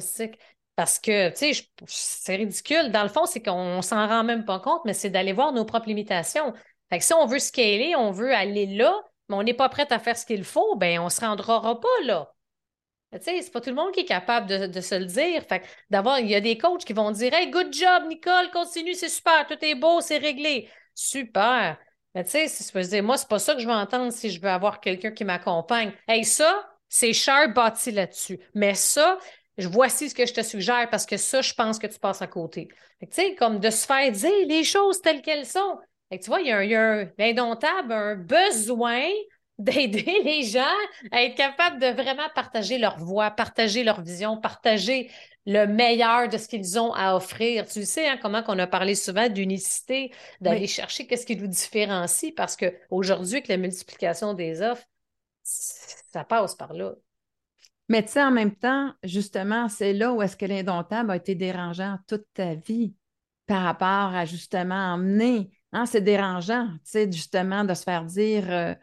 [0.76, 2.92] parce que, tu sais, c'est ridicule.
[2.92, 5.64] Dans le fond, c'est qu'on s'en rend même pas compte, mais c'est d'aller voir nos
[5.64, 6.52] propres limitations.
[6.90, 8.94] Fait que si on veut scaler, on veut aller là,
[9.28, 11.88] mais on n'est pas prêt à faire ce qu'il faut, ben on se rendra pas
[12.04, 12.32] là.
[13.12, 15.42] Tu sais, c'est pas tout le monde qui est capable de, se le dire.
[15.44, 18.94] Fait d'avoir, il y a des coachs qui vont dire Hey, good job, Nicole, continue,
[18.94, 20.68] c'est super, tout est beau, c'est réglé.
[20.94, 21.78] Super.
[22.16, 24.10] Mais tu sais, si tu peux dire, moi, c'est pas ça que je veux entendre
[24.10, 25.92] si je veux avoir quelqu'un qui m'accompagne.
[26.08, 28.40] Hey, ça, c'est cher bâti là-dessus.
[28.54, 29.18] Mais ça,
[29.58, 32.26] voici ce que je te suggère parce que ça, je pense que tu passes à
[32.26, 32.68] côté.
[33.02, 35.76] Tu sais, comme de se faire dire les choses telles qu'elles sont.
[36.10, 39.02] tu vois, il y a un, un indomptable, un besoin
[39.58, 40.64] d'aider les gens
[41.12, 45.10] à être capables de vraiment partager leur voix, partager leur vision, partager
[45.46, 47.66] le meilleur de ce qu'ils ont à offrir.
[47.66, 52.32] Tu sais hein, comment qu'on a parlé souvent d'unicité, d'aller chercher qu'est-ce qui nous différencie
[52.34, 54.86] parce qu'aujourd'hui, avec la multiplication des offres,
[55.42, 56.94] ça passe par là.
[57.88, 61.36] Mais tu sais, en même temps, justement, c'est là où est-ce que l'indomptable a été
[61.36, 62.94] dérangeant toute ta vie
[63.46, 65.50] par rapport à justement emmener.
[65.72, 68.74] Hein, c'est dérangeant, tu sais, justement, de se faire dire euh,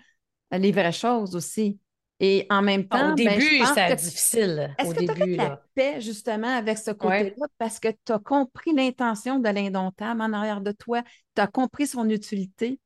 [0.52, 1.80] les vraies choses aussi.
[2.26, 4.74] Et en même ah, temps, au ben, début, c'est difficile.
[4.80, 7.48] Est-ce que tu as fait la paix justement avec ce côté-là?
[7.58, 11.04] Parce que tu as compris l'intention de l'indomptable en arrière de toi,
[11.36, 12.80] tu as compris son utilité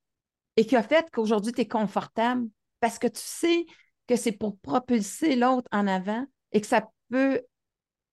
[0.56, 2.48] et qui a fait qu'aujourd'hui tu es confortable
[2.80, 3.68] parce que tu sais
[4.08, 7.42] que c'est pour propulser l'autre en avant et que ça peut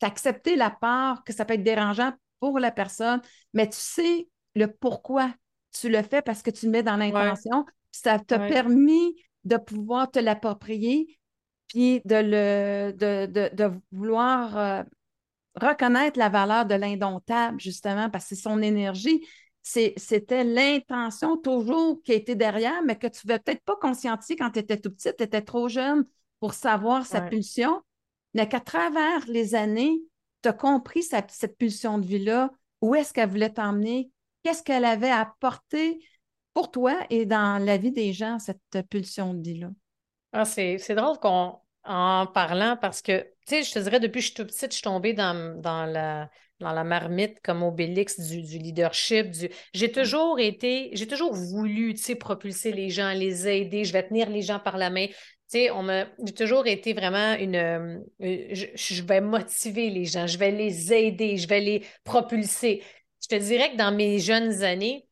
[0.01, 3.23] t'accepter la part, que ça peut être dérangeant pour la personne,
[3.55, 5.33] mais tu sais le pourquoi
[5.73, 7.65] tu le fais parce que tu le mets dans l'intention.
[7.93, 11.19] Ça t'a permis de pouvoir te l'approprier,
[11.69, 14.83] puis de, le, de, vouloir euh,
[15.55, 19.25] reconnaître la valeur de l'indomptable, justement, parce que c'est son énergie.
[19.63, 24.51] C'était l'intention toujours qui était derrière, mais que tu ne veux peut-être pas conscientiser quand
[24.51, 26.05] tu étais tout petit, tu étais trop jeune
[26.39, 27.81] pour savoir sa pulsion,
[28.35, 30.03] mais qu'à travers les années,
[30.43, 32.51] tu as compris cette pulsion de vie-là,
[32.83, 34.11] où est-ce qu'elle voulait t'emmener,
[34.43, 36.05] qu'est-ce qu'elle avait apporté
[36.55, 39.71] pour toi et dans la vie des gens, cette pulsion de vie-là?
[40.33, 44.21] Ah, c'est, drôle qu'on, en parlant parce que, tu sais, je te dirais, depuis que
[44.21, 48.19] je suis toute petite, je suis tombée dans, dans, la, dans la marmite comme Obélix
[48.19, 49.31] du, du leadership.
[49.31, 49.51] Du...
[49.75, 53.85] J'ai toujours été, j'ai toujours voulu, tu sais, propulser les gens, les aider.
[53.85, 55.07] Je vais tenir les gens par la main.
[55.07, 55.15] Tu
[55.49, 55.87] sais, on
[56.25, 57.57] j'ai toujours été vraiment une.
[57.57, 62.83] Euh, je, je, vais motiver les gens, je vais les aider, je vais les propulser.
[63.23, 65.07] Je te dirais que dans mes jeunes années,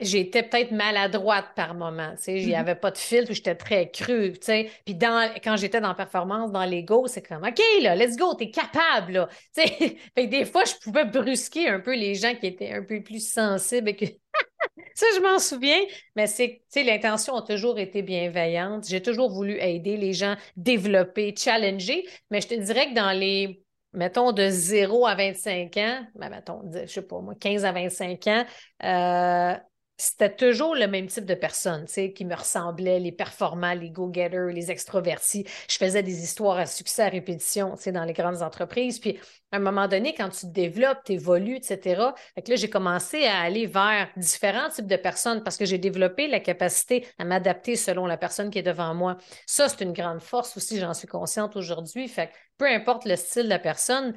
[0.00, 2.12] j'étais peut-être maladroite par moment.
[2.16, 2.58] Tu sais, il n'y mm-hmm.
[2.58, 4.32] avait pas de filtre, j'étais très crue.
[4.32, 4.70] Tu sais.
[4.84, 8.50] Puis dans, quand j'étais dans performance, dans l'ego, c'est comme OK, là, let's go, t'es
[8.50, 9.12] capable.
[9.12, 9.28] Là.
[9.54, 9.96] Tu sais.
[10.14, 13.26] Fait des fois, je pouvais brusquer un peu les gens qui étaient un peu plus
[13.26, 14.04] sensibles et que
[14.94, 15.80] ça, je m'en souviens,
[16.16, 18.86] mais c'est, tu sais, l'intention a toujours été bienveillante.
[18.88, 23.62] J'ai toujours voulu aider les gens, développer, challenger, mais je te dirais que dans les,
[23.92, 28.26] mettons, de 0 à 25 ans, ben, mettons, je sais pas moi, 15 à 25
[28.26, 28.44] ans,
[28.82, 29.54] euh,
[29.96, 34.52] c'était toujours le même type de personnes, tu qui me ressemblaient, les performants, les go-getters,
[34.52, 35.46] les extrovertis.
[35.68, 38.98] Je faisais des histoires à succès à répétition, dans les grandes entreprises.
[38.98, 39.18] Puis,
[39.52, 43.24] à un moment donné, quand tu te développes, tu évolues, etc., fait là, j'ai commencé
[43.24, 47.76] à aller vers différents types de personnes parce que j'ai développé la capacité à m'adapter
[47.76, 49.16] selon la personne qui est devant moi.
[49.46, 52.08] Ça, c'est une grande force aussi, j'en suis consciente aujourd'hui.
[52.08, 54.14] Fait que peu importe le style de la personne,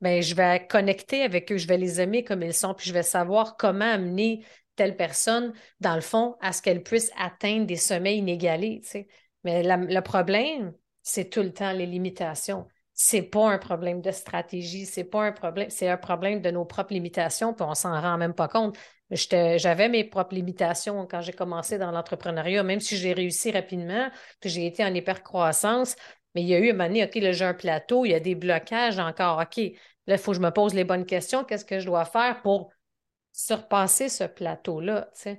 [0.00, 2.94] ben, je vais connecter avec eux, je vais les aimer comme ils sont, puis je
[2.94, 4.44] vais savoir comment amener
[4.76, 8.82] telle personne, dans le fond, à ce qu'elle puisse atteindre des sommets inégalés.
[9.42, 12.66] Mais le problème, c'est tout le temps les limitations.
[12.98, 16.64] C'est pas un problème de stratégie, c'est pas un problème, c'est un problème de nos
[16.64, 18.76] propres limitations, puis on s'en rend même pas compte.
[19.10, 24.08] J'avais mes propres limitations quand j'ai commencé dans l'entrepreneuriat, même si j'ai réussi rapidement,
[24.40, 25.94] puis j'ai été en hypercroissance,
[26.34, 28.14] mais il y a eu un moment donné, OK, là, j'ai un plateau, il y
[28.14, 29.40] a des blocages encore.
[29.40, 29.58] OK,
[30.06, 31.44] là, il faut que je me pose les bonnes questions.
[31.44, 32.72] Qu'est-ce que je dois faire pour
[33.36, 35.10] surpasser ce plateau-là.
[35.26, 35.38] Il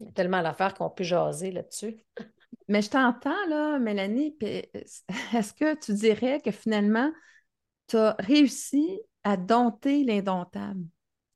[0.00, 1.96] y a tellement d'affaires qu'on peut jaser là-dessus.
[2.68, 7.10] Mais je t'entends, là, Mélanie, est-ce que tu dirais que finalement,
[7.88, 10.84] tu as réussi à dompter l'indomptable?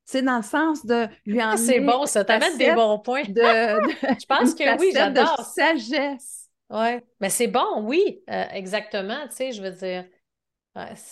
[0.05, 3.25] C'est dans le sens de lui ah, C'est bon, ça t'amène des bons points.
[3.25, 5.45] De, je pense que oui, j'adore.
[5.55, 6.49] sagesse.
[6.71, 9.27] Oui, mais c'est bon, oui, euh, exactement.
[9.29, 10.05] Tu sais, je veux dire,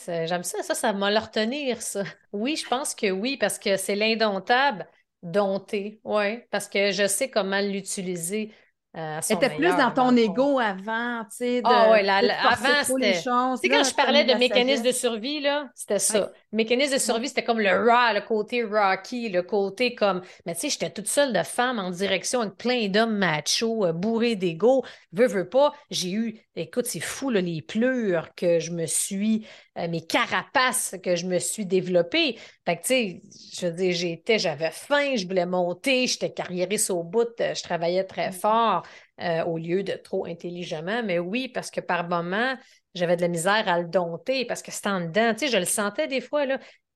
[0.07, 2.05] J'aime ça, ça, ça m'a le retenir, ça.
[2.33, 4.87] Oui, je pense que oui, parce que c'est l'indomptable
[5.23, 8.53] dompté, oui, parce que je sais comment l'utiliser
[8.97, 11.61] euh, C'était plus dans ton ego avant, tu sais.
[11.65, 13.13] Ah oui, avant, c'était.
[13.13, 16.33] Tu sais, quand je parlais de mécanisme de survie, là, c'était ça.
[16.53, 20.23] Mécanisme de survie, c'était comme le raw, le côté rocky, le côté comme.
[20.47, 23.93] Mais tu sais, j'étais toute seule de femme en direction avec plein d'hommes machos, euh,
[23.93, 24.83] bourrés d'ego.
[25.13, 25.73] Veux, veux pas.
[25.91, 30.95] J'ai eu, écoute, c'est fou, là, les pleurs que je me suis, euh, mes carapaces
[31.03, 32.39] que je me suis développées.
[32.65, 33.23] Fait que, tu sais,
[33.55, 38.05] je veux dire, j'étais, j'avais faim, je voulais monter, j'étais carriériste au bout, je travaillais
[38.05, 38.33] très mm.
[38.33, 38.86] fort.
[39.19, 41.03] Euh, au lieu de trop intelligemment.
[41.03, 42.55] Mais oui, parce que par moments,
[42.95, 45.35] j'avais de la misère à le dompter parce que c'était en dedans.
[45.41, 46.45] Je le sentais des fois,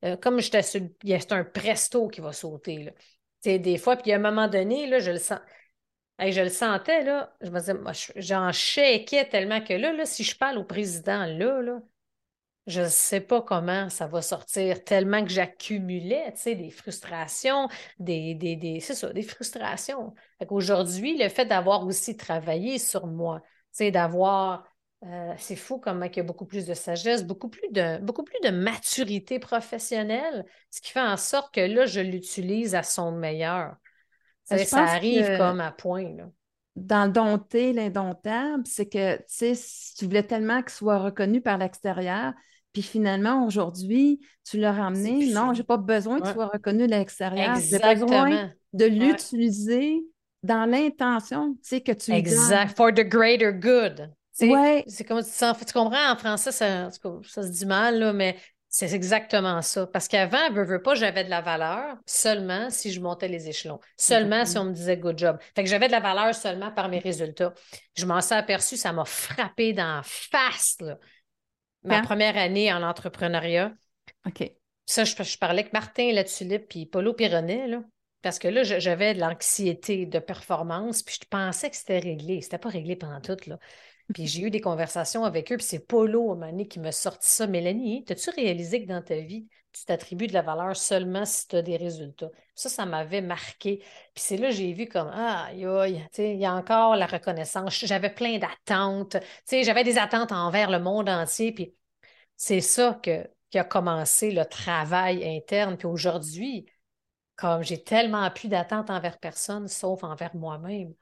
[0.04, 2.92] euh, comme j'étais sur c'est un presto qui va sauter.
[3.42, 5.38] Des fois, puis à un moment donné, là, je le sens.
[6.18, 7.72] je le sentais, là, je me disais,
[8.16, 11.80] j'en shakeais tellement que là, là, si je parle au président là, là,
[12.66, 17.68] je ne sais pas comment ça va sortir, tellement que j'accumulais, tu sais, des frustrations,
[17.98, 20.14] des, des, des c'est ça, des frustrations.
[20.48, 24.64] Aujourd'hui, le fait d'avoir aussi travaillé sur moi, tu sais, d'avoir,
[25.04, 28.24] euh, c'est fou comment il y a beaucoup plus de sagesse, beaucoup plus de, beaucoup
[28.24, 33.12] plus de maturité professionnelle, ce qui fait en sorte que là, je l'utilise à son
[33.12, 33.74] meilleur.
[34.44, 36.26] ça arrive comme à point, là
[36.76, 39.18] dans le dompter, l'indomptable, c'est que,
[39.98, 42.32] tu voulais tellement qu'il soit reconnu par l'extérieur,
[42.72, 45.32] puis finalement, aujourd'hui, tu l'as ramené.
[45.32, 47.56] Non, je n'ai pas besoin qu'il soit reconnu de l'extérieur.
[47.56, 50.00] J'ai besoin de l'utiliser
[50.42, 52.76] dans l'intention, que tu Exact.
[52.76, 54.10] For the greater good.
[54.40, 54.84] Ouais.
[54.86, 58.36] C'est comme tu, comprends en français, ça, ça se dit mal, là, mais
[58.72, 59.88] c'est exactement ça.
[59.88, 63.80] Parce qu'avant, veux, veux pas, j'avais de la valeur seulement si je montais les échelons,
[63.96, 65.38] seulement si on me disait good job.
[65.56, 67.52] Fait que j'avais de la valeur seulement par mes résultats.
[67.96, 70.78] Je m'en suis aperçu, ça m'a frappé dans face,
[71.82, 73.72] ma première année en entrepreneuriat.
[74.26, 74.48] OK.
[74.86, 77.82] Ça, je, parlais avec Martin Latulippe puis Paulo Pironnet, là.
[78.22, 82.42] Parce que là, j'avais de l'anxiété de performance, puis je pensais que c'était réglé.
[82.42, 83.58] C'était pas réglé pendant tout, là.
[84.12, 87.46] Puis j'ai eu des conversations avec eux, puis c'est Polo, à qui m'a sorti ça.
[87.46, 91.56] Mélanie, as-tu réalisé que dans ta vie, tu t'attribues de la valeur seulement si tu
[91.56, 92.30] as des résultats?
[92.54, 93.78] Ça, ça m'avait marqué.
[94.14, 97.84] Puis c'est là que j'ai vu comme, ah, il y a encore la reconnaissance.
[97.84, 99.16] J'avais plein d'attentes.
[99.50, 101.52] J'avais des attentes envers le monde entier.
[101.52, 101.74] Puis
[102.36, 105.76] c'est ça que, qui a commencé le travail interne.
[105.76, 106.66] Puis aujourd'hui,
[107.36, 110.94] comme j'ai tellement plus d'attentes envers personne, sauf envers moi-même.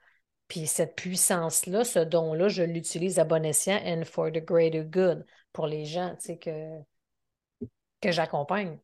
[0.49, 5.25] Puis cette puissance-là, ce don-là, je l'utilise à bon escient and for the greater good
[5.53, 6.81] pour les gens que,
[8.01, 8.79] que j'accompagne.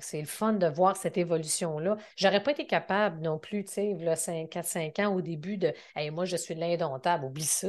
[0.00, 1.96] C'est le fun de voir cette évolution-là.
[2.16, 6.24] J'aurais pas été capable non plus, tu sais, 4-5 ans au début de hey, moi,
[6.24, 7.68] je suis l'indomptable, oublie ça.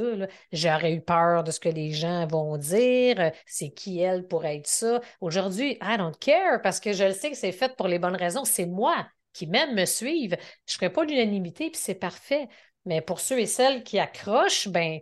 [0.52, 3.30] J'aurais eu peur de ce que les gens vont dire.
[3.46, 5.00] C'est qui elle pour être ça?
[5.20, 8.16] Aujourd'hui, I don't care parce que je le sais que c'est fait pour les bonnes
[8.16, 8.44] raisons.
[8.44, 10.36] C'est moi qui même me suivent.
[10.66, 12.48] Je ne ferai pas l'unanimité, puis c'est parfait.
[12.86, 15.00] Mais pour ceux et celles qui accrochent, ben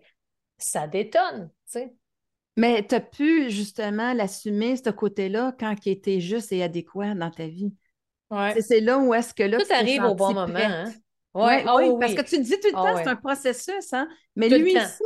[0.58, 1.94] ça détonne, tu sais.
[2.56, 7.30] Mais tu as pu justement l'assumer, ce côté-là, quand il était juste et adéquat dans
[7.30, 7.72] ta vie.
[8.60, 10.58] C'est là où est-ce que là, Tout arrive au bon moment.
[10.58, 10.92] Hein?
[11.34, 11.62] Ouais.
[11.66, 14.08] Ah oui, parce que tu dis tout le temps, c'est un processus, hein?
[14.34, 15.04] Mais lui ici,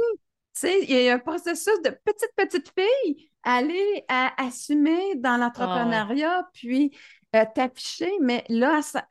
[0.55, 5.37] tu sais, il y a un processus de petite, petite fille, aller à assumer dans
[5.37, 6.97] l'entrepreneuriat, puis
[7.37, 9.07] euh, t'afficher, mais là, ça,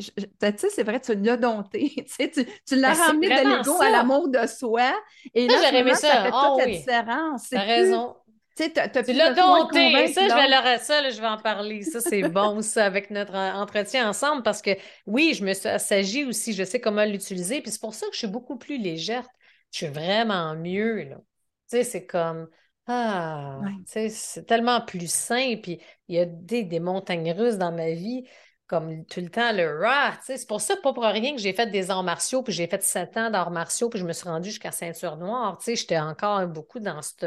[0.00, 1.92] tu sais, c'est vrai, tu l'as dompté.
[2.18, 2.30] tu,
[2.66, 4.92] tu l'as ben, ramené de l'ego à l'amour de soi.
[5.34, 6.24] Et là, j'aurais aimé ça.
[6.24, 7.48] fait toute oh, la différence.
[7.50, 8.16] T'as raison.
[8.56, 10.08] Tu l'as dompté.
[10.08, 10.80] Ça, je vais, leur...
[10.80, 11.82] ça je vais en parler.
[11.82, 14.70] Ça, c'est bon, ça, avec notre entretien ensemble, parce que
[15.06, 17.60] oui, je me suis aussi, je sais comment l'utiliser.
[17.62, 19.26] Puis c'est pour ça que je suis beaucoup plus légère.
[19.72, 21.16] Je suis vraiment mieux, là.
[21.16, 22.48] Tu sais, c'est comme.
[22.86, 25.60] Ah, c'est tellement plus simple.
[25.62, 28.24] Puis il y a des, des montagnes russes dans ma vie
[28.70, 30.16] comme tout le temps le rah.
[30.22, 32.80] C'est pour ça, pas pour rien que j'ai fait des arts martiaux, puis j'ai fait
[32.84, 35.58] sept ans d'arts martiaux, puis je me suis rendue jusqu'à ceinture noire.
[35.66, 37.26] J'étais encore beaucoup dans cette,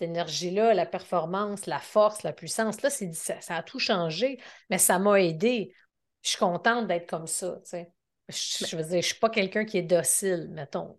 [0.00, 2.82] énergie-là, la performance, la force, la puissance.
[2.82, 5.74] Là, ça, ça a tout changé, mais ça m'a aidé.
[6.22, 7.60] Je suis contente d'être comme ça.
[8.28, 10.98] Je, je veux dire, je ne suis pas quelqu'un qui est docile, mettons.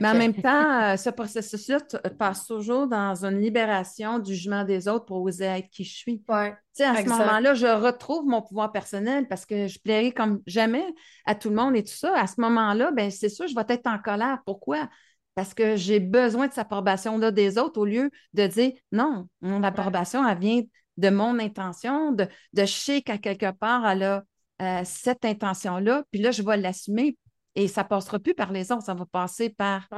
[0.00, 1.78] Mais en même temps, euh, ce processus-là
[2.18, 6.22] passe toujours dans une libération du jugement des autres pour oser être qui je suis.
[6.28, 10.84] Ouais, à ce moment-là, je retrouve mon pouvoir personnel parce que je plairai comme jamais
[11.24, 12.16] à tout le monde et tout ça.
[12.18, 14.38] À ce moment-là, ben, c'est sûr, je vais être en colère.
[14.44, 14.88] Pourquoi?
[15.34, 19.62] Parce que j'ai besoin de cette approbation-là des autres au lieu de dire non, mon
[19.62, 20.62] approbation, elle vient
[20.96, 24.24] de mon intention, de, de je sais qu'à quelque part, elle a
[24.62, 27.18] euh, cette intention-là, puis là, je vais l'assumer
[27.54, 29.88] et ça ne passera plus par les autres, ça va passer par,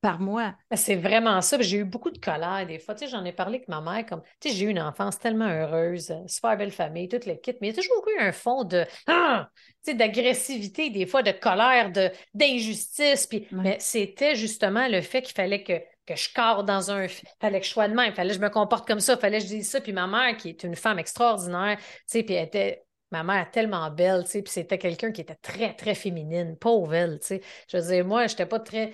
[0.00, 0.54] par moi.
[0.74, 1.58] C'est vraiment ça.
[1.60, 2.94] J'ai eu beaucoup de colère des fois.
[2.94, 5.18] Tu sais, j'en ai parlé avec ma mère, comme, tu sais, j'ai eu une enfance
[5.18, 8.64] tellement heureuse, super belle famille, toute l'équipe, mais il y a toujours eu un fond
[8.64, 9.48] de, ah!
[9.84, 13.26] tu sais, d'agressivité, des fois, de colère, de, d'injustice.
[13.26, 17.06] Puis, Mais c'était justement le fait qu'il fallait que que je carre dans un.
[17.40, 19.44] fallait que je sois de même, fallait que je me comporte comme ça, fallait que
[19.44, 19.80] je dise ça.
[19.80, 23.50] Puis ma mère, qui est une femme extraordinaire, tu sais, puis elle était ma mère
[23.50, 27.26] tellement belle, tu sais, puis c'était quelqu'un qui était très, très féminine, pauvre elle, tu
[27.26, 27.40] sais.
[27.68, 28.92] Je veux dire, moi, j'étais pas très...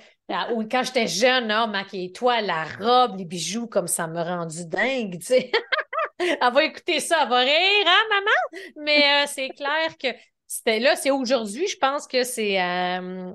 [0.54, 5.18] Ou quand j'étais jeune, hein, maquille-toi, la robe, les bijoux, comme ça me rendu dingue,
[5.20, 5.50] tu sais.
[6.18, 8.60] elle va écouter ça, elle va rire, hein, maman?
[8.84, 10.08] Mais euh, c'est clair que
[10.46, 12.60] c'était là, c'est aujourd'hui, je pense que c'est...
[12.60, 13.32] Euh,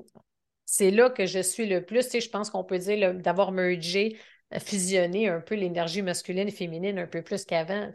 [0.65, 3.51] c'est là que je suis le plus, tu sais, je pense qu'on peut dire d'avoir
[3.51, 4.17] mergé
[4.59, 7.89] fusionner un peu l'énergie masculine et féminine un peu plus qu'avant.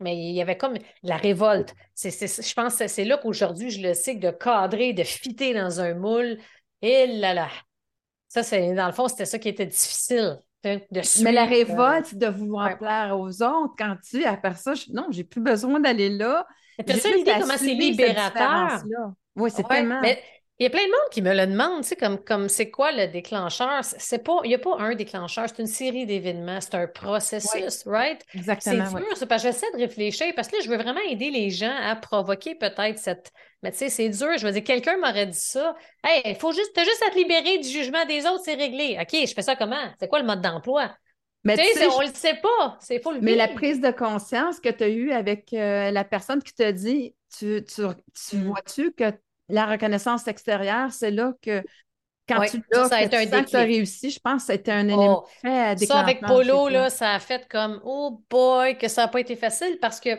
[0.00, 1.74] Mais il y avait comme la révolte.
[1.96, 5.94] je pense que c'est là qu'aujourd'hui, je le sais, de cadrer, de fitter dans un
[5.94, 6.38] moule,
[6.80, 7.48] et là là.
[8.28, 10.38] Ça, c'est dans le fond, c'était ça qui était difficile.
[10.64, 15.24] De Mais la révolte de vouloir plaire aux autres, quand tu, après ça, non, j'ai
[15.24, 16.46] plus besoin d'aller là.
[16.86, 18.82] Tu ça l'idée comment c'est libérateur?
[19.34, 20.00] Oui, c'est tellement.
[20.62, 22.70] Il y a plein de monde qui me le demande, tu sais, comme, comme c'est
[22.70, 23.80] quoi le déclencheur?
[23.82, 27.82] C'est pas, il n'y a pas un déclencheur, c'est une série d'événements, c'est un processus,
[27.84, 28.24] right?
[28.32, 28.86] Exactement.
[28.86, 31.30] C'est dur, c'est parce que j'essaie de réfléchir, parce que là, je veux vraiment aider
[31.30, 33.32] les gens à provoquer peut-être cette.
[33.64, 34.38] Mais tu sais, c'est dur.
[34.38, 35.74] Je veux dire, quelqu'un m'aurait dit ça.
[36.04, 38.96] Hey, il faut juste, t'as juste à te libérer du jugement des autres, c'est réglé.
[39.00, 39.90] OK, je fais ça comment?
[39.98, 40.94] C'est quoi le mode d'emploi?
[41.42, 42.78] Mais tu sais, on ne le sait pas.
[42.78, 46.04] C'est faut le Mais la prise de conscience que tu as eue avec euh, la
[46.04, 47.82] personne qui t'a dit, tu, tu,
[48.14, 48.44] tu mm.
[48.44, 49.10] vois-tu que
[49.52, 51.62] la reconnaissance extérieure, c'est là que
[52.28, 55.28] quand tu l'as, ça, que tu as réussi, je pense que c'était un élément oh,
[55.42, 59.20] très Ça, avec Polo, là, ça a fait comme «Oh boy!» que ça n'a pas
[59.20, 60.10] été facile parce que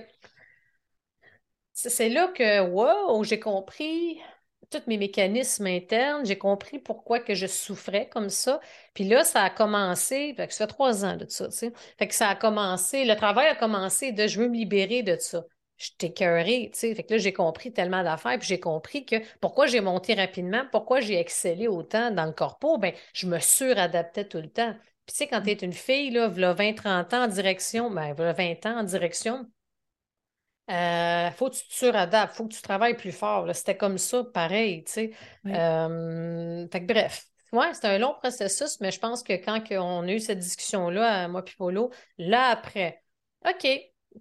[1.74, 4.22] c'est là que, wow, j'ai compris
[4.70, 8.60] tous mes mécanismes internes, j'ai compris pourquoi que je souffrais comme ça.
[8.94, 11.74] Puis là, ça a commencé, fait que ça fait trois ans de ça, tu sais.
[11.98, 15.16] Fait que ça a commencé, le travail a commencé de je veux me libérer de
[15.20, 15.44] ça
[15.84, 16.96] je t'écœurais, tu sais.
[16.96, 20.64] Fait que là, j'ai compris tellement d'affaires, puis j'ai compris que pourquoi j'ai monté rapidement,
[20.72, 24.74] pourquoi j'ai excellé autant dans le corpo, ben je me suradaptais tout le temps.
[25.06, 28.66] Puis tu sais, quand tu es une fille, là, 20-30 ans en direction, ben 20
[28.66, 29.46] ans en direction,
[30.72, 33.54] euh, faut que tu te suradaptes, faut que tu travailles plus fort.
[33.54, 35.12] C'était comme ça, pareil, tu sais.
[35.48, 40.08] Euh, fait que bref, ouais, c'est un long processus, mais je pense que quand on
[40.08, 43.04] a eu cette discussion-là, moi puis Polo, là après,
[43.46, 43.68] OK,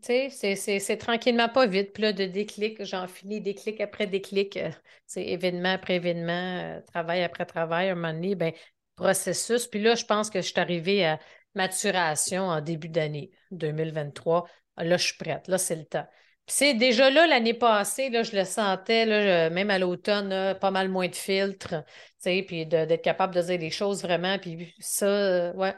[0.00, 1.92] c'est tranquillement pas vite.
[1.92, 4.58] Puis là, de déclic, j'en finis déclic après déclic,
[5.06, 8.52] c'est euh, événement après événement, euh, travail après travail, un moment donné, ben,
[8.96, 9.66] processus.
[9.66, 11.18] Puis là, je pense que je suis arrivée à
[11.54, 14.46] maturation en début d'année 2023.
[14.78, 15.48] Là, je suis prête.
[15.48, 16.06] Là, c'est le temps.
[16.46, 20.88] C'est déjà là, l'année passée, là, je le sentais, là, même à l'automne, pas mal
[20.88, 21.84] moins de filtres,
[22.22, 24.38] puis d'être capable de dire les choses vraiment.
[24.38, 25.74] Puis ça, euh, ouais,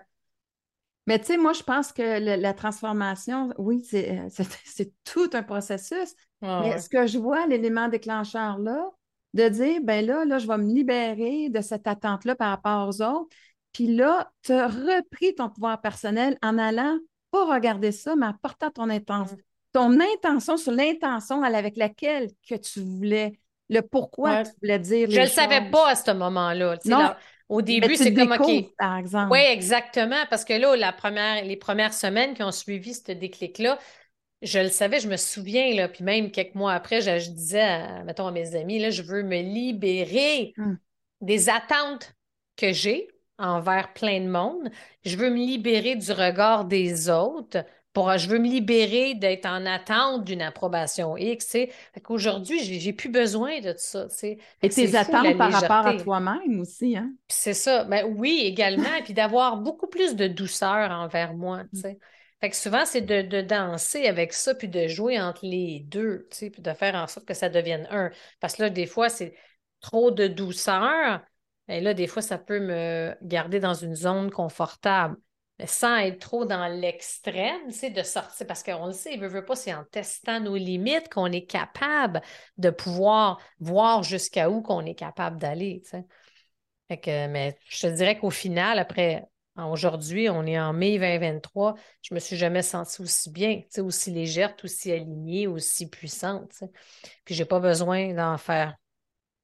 [1.07, 6.15] mais tu sais, moi, je pense que la transformation, oui, c'est euh, tout un processus.
[6.41, 8.91] Ah mais ce que je vois, l'élément déclencheur là,
[9.35, 13.03] de dire, ben là, là, je vais me libérer de cette attente-là par rapport aux
[13.03, 13.29] autres.
[13.73, 16.99] Puis là, tu as repris ton pouvoir personnel en allant
[17.31, 19.37] pas regarder ça, mais en portant ton, intention,
[19.73, 23.33] ton intention sur l'intention avec laquelle que tu voulais,
[23.69, 26.79] le pourquoi tu voulais dire Je ne le savais pas à ce moment-là.
[26.85, 27.11] Non.
[27.55, 28.75] Au début, c'est comme OK.
[28.77, 29.31] Par exemple.
[29.31, 30.25] Oui, exactement.
[30.29, 33.79] Parce que là, la première, les premières semaines qui ont suivi ce déclic-là,
[34.43, 38.03] je le savais, je me souviens, là, puis même quelques mois après, je, disais, à,
[38.03, 40.79] mettons, à mes amis, là, je veux me libérer hum.
[41.21, 42.15] des attentes
[42.57, 44.71] que j'ai envers plein de monde.
[45.05, 47.65] Je veux me libérer du regard des autres.
[47.95, 51.47] Pour, je veux me libérer d'être en attente d'une approbation X.
[51.53, 51.71] Fait
[52.03, 54.09] qu'aujourd'hui, j'ai, plus besoin de ça.
[54.23, 56.97] Et tes attentes par rapport à toi-même aussi.
[56.97, 57.13] Hein?
[57.29, 57.85] c'est ça.
[57.85, 59.01] Ben, oui, également.
[59.05, 61.63] puis d'avoir beaucoup plus de douceur envers moi.
[62.41, 66.51] Fait que souvent, c'est de, danser avec ça, puis de jouer entre les deux, puis
[66.59, 68.11] de faire en sorte que ça devienne un.
[68.41, 69.35] Parce que là, des fois, c'est
[69.81, 71.21] trop de douceur,
[71.69, 75.17] et là, des fois, ça peut me garder dans une zone confortable.
[75.59, 79.45] Mais sans être trop dans l'extrême, c'est de sortir, parce qu'on le sait, veut, veut
[79.45, 82.23] pas, c'est en testant nos limites qu'on est capable
[82.59, 85.83] de pouvoir voir jusqu'à où qu'on est capable d'aller.
[86.89, 89.25] Fait que, mais je te dirais qu'au final, après,
[89.57, 94.55] aujourd'hui, on est en mai 2023, je me suis jamais sentie aussi bien, aussi légère,
[94.65, 96.65] aussi alignée, aussi puissante.
[97.25, 98.75] Puis j'ai pas besoin d'en faire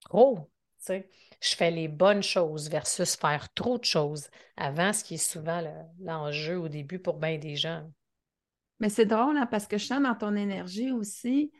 [0.00, 0.50] trop.
[0.78, 1.08] sais
[1.40, 5.62] je fais les bonnes choses versus faire trop de choses avant, ce qui est souvent
[6.00, 7.90] l'enjeu au début pour bien des gens.
[8.78, 11.50] Mais c'est drôle hein, parce que je sens dans ton énergie aussi,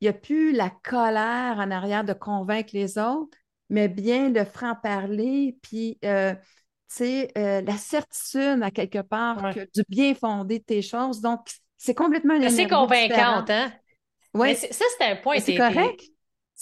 [0.00, 3.36] il n'y a plus la colère en arrière de convaincre les autres,
[3.70, 6.34] mais bien le franc-parler, puis euh,
[7.00, 11.20] euh, la certitude à quelque part que du bien fondé de tes choses.
[11.20, 11.40] Donc,
[11.76, 13.72] c'est complètement C'est convaincante, hein?
[14.34, 14.54] Oui.
[14.56, 15.38] Ça, c'est un point.
[15.40, 16.02] C'est correct.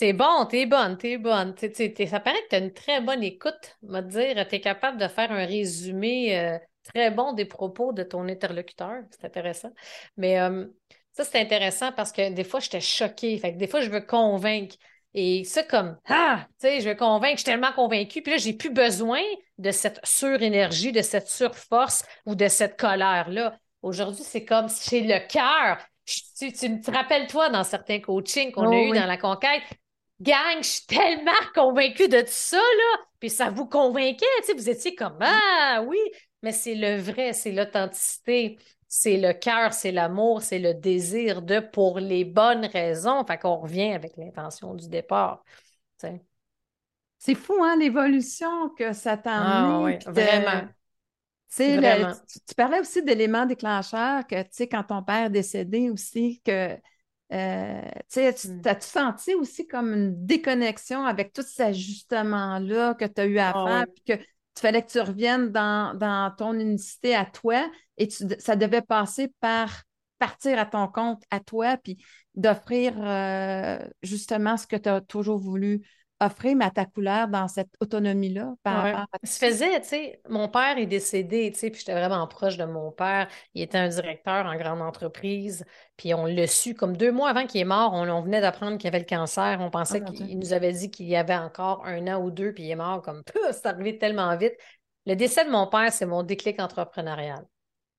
[0.02, 1.54] C'est bon, t'es bonne, t'es bonne.
[1.56, 4.48] ça paraît que tu as une très bonne écoute, me dire.
[4.48, 9.04] Tu es capable de faire un résumé euh, très bon des propos de ton interlocuteur.
[9.10, 9.70] C'est intéressant.
[10.16, 10.66] Mais euh,
[11.12, 13.38] ça, c'est intéressant parce que des fois, j'étais choquée.
[13.38, 14.74] Fait que des fois, je veux convaincre.
[15.14, 18.22] Et ça, comme, ah, tu sais, je veux convaincre, je suis tellement convaincue.
[18.22, 19.20] Puis là, j'ai plus besoin
[19.58, 23.56] de cette surénergie, de cette surforce ou de cette colère-là.
[23.82, 25.78] Aujourd'hui, c'est comme si j'ai le cœur.
[26.04, 29.62] Tu, te rappelles-toi dans certains coachings qu'on a eu dans la conquête,
[30.22, 33.04] gang, je suis tellement convaincue de tout ça, là.
[33.20, 35.98] Puis ça vous convainquait, tu sais, vous étiez comme, ah oui,
[36.42, 38.58] mais c'est le vrai, c'est l'authenticité,
[38.88, 43.24] c'est le cœur, c'est l'amour, c'est le désir de pour les bonnes raisons.
[43.24, 45.42] Fait qu'on revient avec l'intention du départ.
[47.18, 50.66] C'est fou, hein, l'évolution que ça t'a ah, oui, vraiment.
[51.56, 56.76] tu, parlais aussi d'éléments déclencheurs que, tu sais, quand ton père est décédé aussi, que
[57.32, 57.80] euh,
[58.12, 58.60] tu mm.
[58.66, 63.52] as-tu senti aussi comme une déconnexion avec tout cet ajustement-là que tu as eu à
[63.54, 68.08] ah faire, puis que tu fallait que tu reviennes dans, ton unicité à toi et
[68.10, 69.82] ça devait passer par
[70.18, 72.04] partir à ton compte à toi, puis
[72.34, 75.82] d'offrir euh, justement ce que tu as toujours voulu
[76.24, 80.86] offrir, à ta couleur dans cette autonomie-là par Se faisait, tu sais, mon père est
[80.86, 83.28] décédé, tu sais, puis j'étais vraiment proche de mon père.
[83.54, 85.64] Il était un directeur en grande entreprise,
[85.96, 87.92] puis on l'a su comme deux mois avant qu'il est mort.
[87.92, 89.58] On, venait d'apprendre qu'il avait le cancer.
[89.60, 92.52] On pensait ah, qu'il nous avait dit qu'il y avait encore un an ou deux,
[92.52, 94.54] puis il est mort comme, c'est arrivé tellement vite.
[95.06, 97.44] Le décès de mon père, c'est mon déclic entrepreneurial.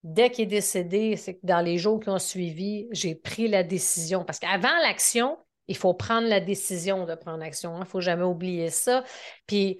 [0.04, 3.64] Dès qu'il est décédé, c'est que dans les jours qui ont suivi, j'ai pris la
[3.64, 4.26] décision.
[4.26, 5.38] Parce qu'avant l'action,
[5.68, 7.76] il faut prendre la décision de prendre action.
[7.78, 9.04] Il ne faut jamais oublier ça.
[9.48, 9.80] Puis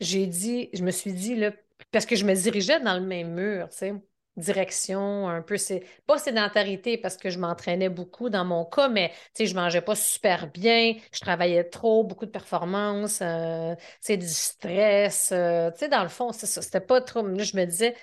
[0.00, 1.40] j'ai dit, je me suis dit,
[1.90, 3.92] parce que je me dirigeais dans le même mur, tu
[4.36, 9.10] direction, un peu, c'est pas sédentarité parce que je m'entraînais beaucoup dans mon cas, mais
[9.10, 13.74] tu sais, je mangeais pas super bien, je travaillais trop, beaucoup de performances, euh,
[14.08, 17.56] du stress, euh, tu sais, dans le fond, c'est ça, c'était pas trop, là, je
[17.56, 17.94] me disais,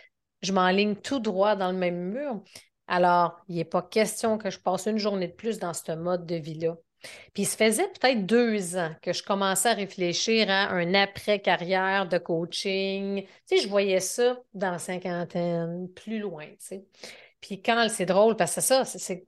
[0.42, 2.42] je m'enligne tout droit dans le même mur.
[2.88, 6.26] Alors, il n'est pas question que je passe une journée de plus dans ce mode
[6.26, 6.78] de vie-là.
[7.34, 12.08] Puis, il se faisait peut-être deux ans que je commençais à réfléchir à un après-carrière
[12.08, 13.24] de coaching.
[13.24, 16.86] Tu sais, je voyais ça dans la cinquantaine, plus loin, tu sais.
[17.40, 19.26] Puis, quand c'est drôle, parce que ça, c'est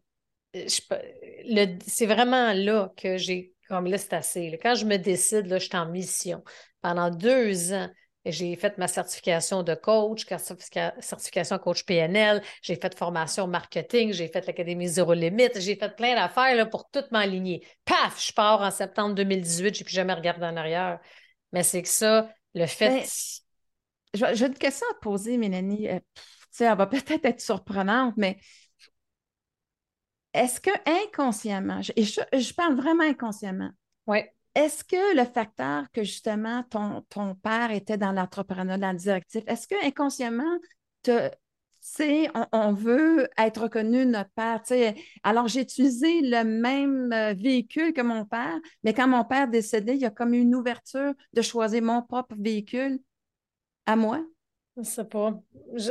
[2.06, 4.60] vraiment là que j'ai comme là, c'est assez.
[4.62, 6.44] Quand je me décide, là, je suis en mission.
[6.82, 7.90] Pendant deux ans,
[8.26, 14.46] j'ai fait ma certification de coach, certification coach PNL, j'ai fait formation marketing, j'ai fait
[14.46, 17.66] l'Académie Zéro Limite, j'ai fait plein d'affaires pour tout m'aligner.
[17.86, 21.00] Paf, je pars en septembre 2018, je n'ai plus jamais regardé en arrière.
[21.52, 23.06] Mais c'est que ça, le fait.
[24.14, 25.90] Ben, j'ai une question à te poser, Mélanie.
[25.90, 26.00] Euh,
[26.54, 28.38] sais, elle va peut-être être surprenante, mais
[30.34, 30.72] est-ce que
[31.06, 33.72] inconsciemment, et je, je parle vraiment inconsciemment,
[34.08, 34.33] ouais.
[34.56, 39.44] Est-ce que le facteur que justement ton, ton père était dans l'entrepreneuriat, dans le directif,
[39.48, 40.60] est-ce que inconsciemment,
[41.04, 41.12] tu
[41.82, 44.62] sais, on, veut être reconnu notre père?
[45.24, 49.96] Alors, j'ai utilisé le même euh, véhicule que mon père, mais quand mon père décédait,
[49.96, 53.00] il y a comme une ouverture de choisir mon propre véhicule
[53.86, 54.22] à moi.
[54.78, 55.40] Je sais pas.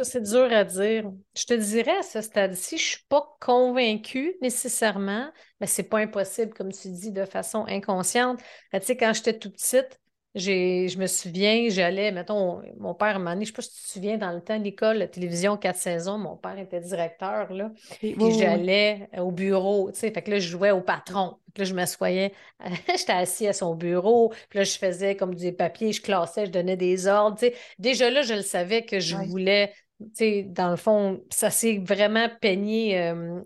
[0.03, 1.13] C'est dur à dire.
[1.37, 5.31] Je te dirais à ce stade-ci, je suis pas convaincue nécessairement,
[5.61, 8.41] mais c'est pas impossible, comme tu dis, de façon inconsciente.
[8.73, 10.01] Tu sais, quand j'étais toute petite,
[10.35, 13.89] je me souviens, j'allais, mettons, mon père m'a je ne sais pas si tu te
[13.89, 17.71] souviens, dans le temps l'école, la télévision quatre saisons, mon père était directeur, là.
[18.01, 21.37] Puis j'allais au bureau, tu sais, fait que là, je jouais au patron.
[21.53, 22.33] Puis là, je m'assoyais,
[22.97, 26.51] j'étais assis à son bureau, puis là, je faisais comme des papiers, je classais, je
[26.51, 27.55] donnais des ordres, tu sais.
[27.79, 31.79] Déjà là, je le savais que je voulais, tu sais, dans le fond, ça s'est
[31.85, 33.43] vraiment peigné euh,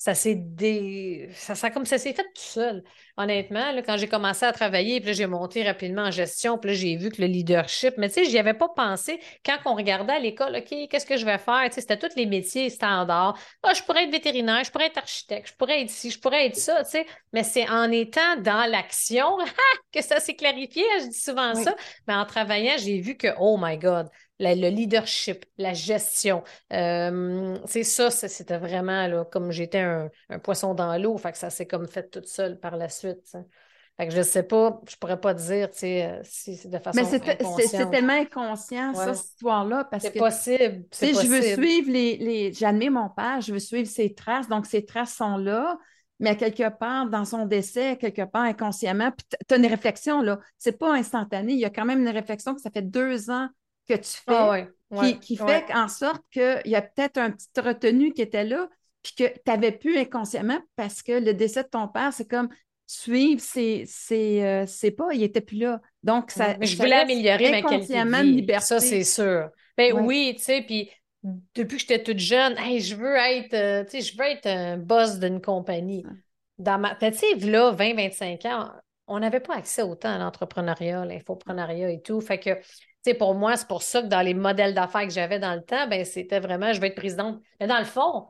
[0.00, 1.28] ça s'est dé...
[1.34, 2.82] ça, ça, comme ça s'est fait tout seul.
[3.18, 6.74] Honnêtement, là, quand j'ai commencé à travailler, puis j'ai monté rapidement en gestion, puis là,
[6.74, 10.14] j'ai vu que le leadership, mais tu sais, j'y avais pas pensé quand on regardait
[10.14, 11.64] à l'école, OK, qu'est-ce que je vais faire?
[11.66, 13.38] Tu sais, c'était tous les métiers standards.
[13.62, 16.46] Ah, je pourrais être vétérinaire, je pourrais être architecte, je pourrais être ici, je pourrais
[16.46, 17.06] être ça, tu sais.
[17.34, 19.36] Mais c'est en étant dans l'action
[19.92, 20.82] que ça s'est clarifié.
[21.02, 21.76] Je dis souvent ça.
[22.08, 24.08] Mais en travaillant, j'ai vu que, oh my God,
[24.40, 26.42] le leadership, la gestion.
[26.72, 30.10] Euh, c'est ça, c'était vraiment là, comme j'étais un,
[30.42, 33.36] poisson dans l'eau, fait que ça s'est comme fait toute seule par la suite.
[33.96, 37.18] Fait que je sais pas, je pourrais pas dire euh, si c'est de façon Mais
[37.66, 39.88] c'est tellement inconscient, ça, cette histoire-là.
[39.98, 40.84] C'est possible.
[40.90, 42.16] C'est Je veux suivre les.
[42.16, 44.48] les J'admets mon père, je veux suivre ses traces.
[44.48, 45.78] Donc, ces traces sont là
[46.20, 50.20] mais à quelque part, dans son décès, quelque part inconsciemment, puis tu as une réflexion,
[50.20, 50.38] là.
[50.58, 51.54] C'est pas instantané.
[51.54, 53.48] Il y a quand même une réflexion que ça fait deux ans
[53.90, 58.12] que tu fais ah qui, fait en sorte qu'il y a peut-être un petit retenu
[58.12, 58.68] qui était là,
[59.02, 62.48] puis que tu avais pu inconsciemment parce que le décès de ton père, c'est comme
[62.86, 65.80] suivre, c'est euh, pas, il n'était plus là.
[66.02, 66.56] Donc, ça.
[66.58, 68.66] Mais je voulais améliorer ma qualité de Liberté.
[68.66, 69.48] Ça, c'est sûr.
[69.76, 70.90] Ben oui, tu sais, puis
[71.54, 74.46] depuis que j'étais toute jeune, hey, je veux être, euh, tu sais, je veux être
[74.46, 76.04] un boss d'une compagnie.
[76.58, 76.94] Dans ma...
[76.96, 78.70] Tu sais, là, 20-25 ans,
[79.06, 82.20] on n'avait pas accès autant à l'entrepreneuriat, l'infoprenariat et tout.
[82.20, 82.50] Fait que
[83.18, 85.88] pour moi, c'est pour ça que dans les modèles d'affaires que j'avais dans le temps,
[85.88, 87.40] ben, c'était vraiment, je vais être présidente.
[87.58, 88.26] Mais dans le fond,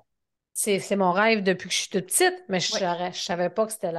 [0.52, 3.72] c'est mon rêve depuis que je suis toute petite, mais je ne savais pas que
[3.72, 3.92] c'était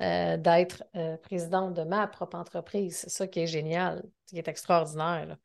[0.00, 2.96] euh, d'être euh, présidente de ma propre entreprise.
[2.96, 5.36] C'est ça qui est génial, qui est extraordinaire.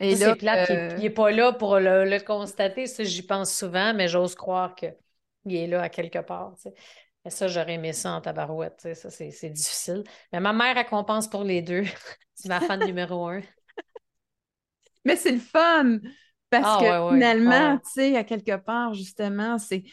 [0.00, 2.86] Et là, c'est plate, il n'est pas là pour le, constater.
[2.86, 4.94] Ça, j'y pense souvent, mais j'ose croire qu'il
[5.46, 6.54] est là à quelque part.
[7.24, 8.94] Mais ça, j'aurais aimé ça en tabarouette.
[8.94, 10.02] Ça, c'est difficile.
[10.32, 11.84] Mais ma mère, elle compense pour les deux.
[12.34, 13.40] c'est ma fan numéro un.
[15.04, 15.98] Mais c'est le fun!
[16.50, 19.84] Parce ah, que finalement, tu sais, à quelque part, justement, c'est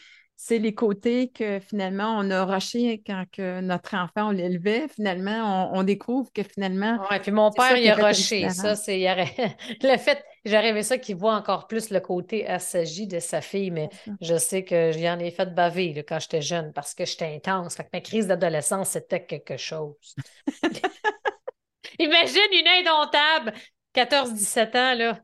[0.42, 4.88] c'est les côtés que finalement on a rushé quand que notre enfant, on l'élevait.
[4.88, 6.98] Finalement, on, découvre que finalement.
[7.10, 8.48] Oui, puis mon père, il a rushé.
[8.48, 9.00] Ça, c'est.
[9.82, 13.90] le fait, j'aurais ça qu'il voit encore plus le côté assagi de sa fille, mais
[14.22, 17.76] je sais que j'y en ai fait baver quand j'étais jeune parce que j'étais intense.
[17.76, 20.14] Fait que ma crise d'adolescence, c'était quelque chose.
[21.98, 23.52] Imagine une indomptable,
[23.94, 25.20] 14-17 ans, là.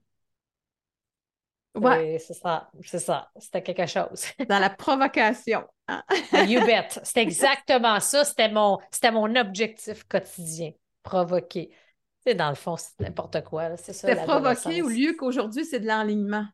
[1.77, 2.19] Ouais.
[2.19, 3.31] C'est ça, c'est ça.
[3.37, 4.25] C'était quelque chose.
[4.49, 5.65] Dans la provocation.
[5.89, 6.03] Hein?
[6.33, 6.89] Ah, you bet.
[7.03, 8.25] C'était exactement ça.
[8.25, 10.73] C'était mon, c'était mon objectif quotidien.
[11.03, 11.71] Provoquer.
[12.27, 13.77] C'est dans le fond, c'est n'importe quoi.
[13.77, 14.09] C'est ça.
[14.09, 16.47] C'était provoquer au lieu qu'aujourd'hui, c'est de l'enlignement.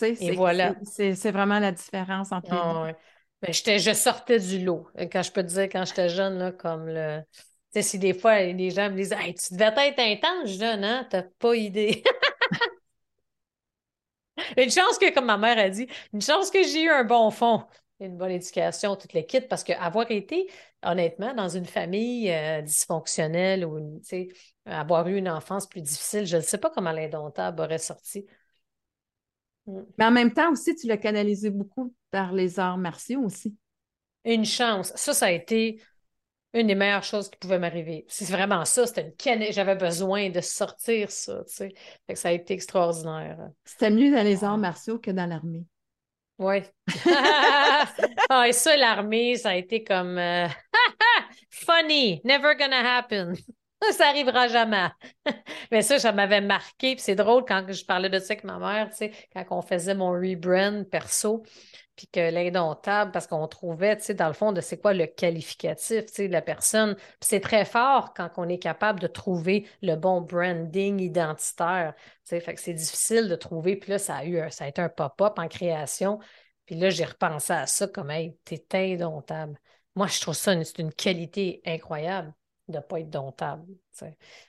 [0.00, 0.74] Et voilà.
[0.84, 2.94] C'est vraiment la différence entre les ah, deux.
[3.42, 4.86] Mais je sortais du lot.
[5.10, 7.20] Quand je peux te dire, quand j'étais jeune, là, comme le.
[7.32, 10.84] Tu sais, si des fois, les gens me disent hey, Tu devais être intense jeune,
[10.84, 11.06] hein?
[11.10, 12.02] T'as pas idée.
[14.56, 17.30] Une chance que, comme ma mère a dit, une chance que j'ai eu un bon
[17.30, 17.64] fond,
[18.00, 20.50] une bonne éducation, toute l'équipe, parce qu'avoir été,
[20.82, 24.00] honnêtement, dans une famille euh, dysfonctionnelle ou
[24.66, 28.26] avoir eu une enfance plus difficile, je ne sais pas comment l'indomptable aurait sorti.
[29.66, 29.80] Mm.
[29.98, 33.56] Mais en même temps aussi, tu l'as canalisé beaucoup par les arts martiaux aussi.
[34.24, 34.92] Une chance.
[34.96, 35.80] Ça, ça a été
[36.60, 38.04] une des meilleures choses qui pouvait m'arriver.
[38.08, 42.14] C'est vraiment ça, c'était une J'avais besoin de sortir ça, tu sais.
[42.14, 43.38] ça a été extraordinaire.
[43.64, 45.64] C'était mieux dans les arts martiaux que dans l'armée.
[46.38, 46.62] Oui.
[48.30, 50.46] ah, et ça, l'armée, ça a été comme euh,
[51.50, 53.34] funny, never gonna happen.
[53.92, 54.88] ça arrivera jamais.
[55.70, 56.94] Mais ça, ça m'avait marqué.
[56.94, 59.62] Puis c'est drôle quand je parlais de ça avec ma mère, tu sais, quand on
[59.62, 61.42] faisait mon rebrand perso
[61.96, 65.06] puis que l'indomptable, parce qu'on trouvait, tu sais, dans le fond, de c'est quoi le
[65.06, 66.94] qualificatif, tu sais, de la personne.
[66.94, 72.02] Puis c'est très fort quand on est capable de trouver le bon branding identitaire, tu
[72.24, 73.76] sais, fait que c'est difficile de trouver.
[73.76, 76.18] Puis là, ça a eu, ça a été un pop-up en création.
[76.66, 79.58] Puis là, j'ai repensé à ça comme, hey, t'es indomptable.
[79.94, 82.34] Moi, je trouve ça, une qualité incroyable.
[82.68, 83.64] De ne pas être domptable.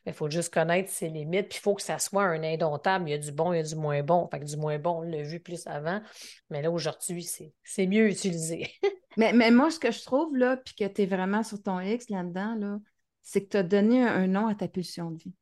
[0.06, 3.08] Il faut juste connaître ses limites, puis il faut que ça soit un indomptable.
[3.08, 4.28] Il y a du bon, il y a du moins bon.
[4.30, 6.02] Fait que du moins bon, on l'a vu plus avant,
[6.50, 7.24] mais là, aujourd'hui,
[7.64, 8.72] c'est mieux utilisé.
[9.18, 11.80] mais, mais moi, ce que je trouve, là, puis que tu es vraiment sur ton
[11.80, 12.80] X là-dedans, là,
[13.22, 15.34] c'est que tu as donné un nom à ta pulsion de vie.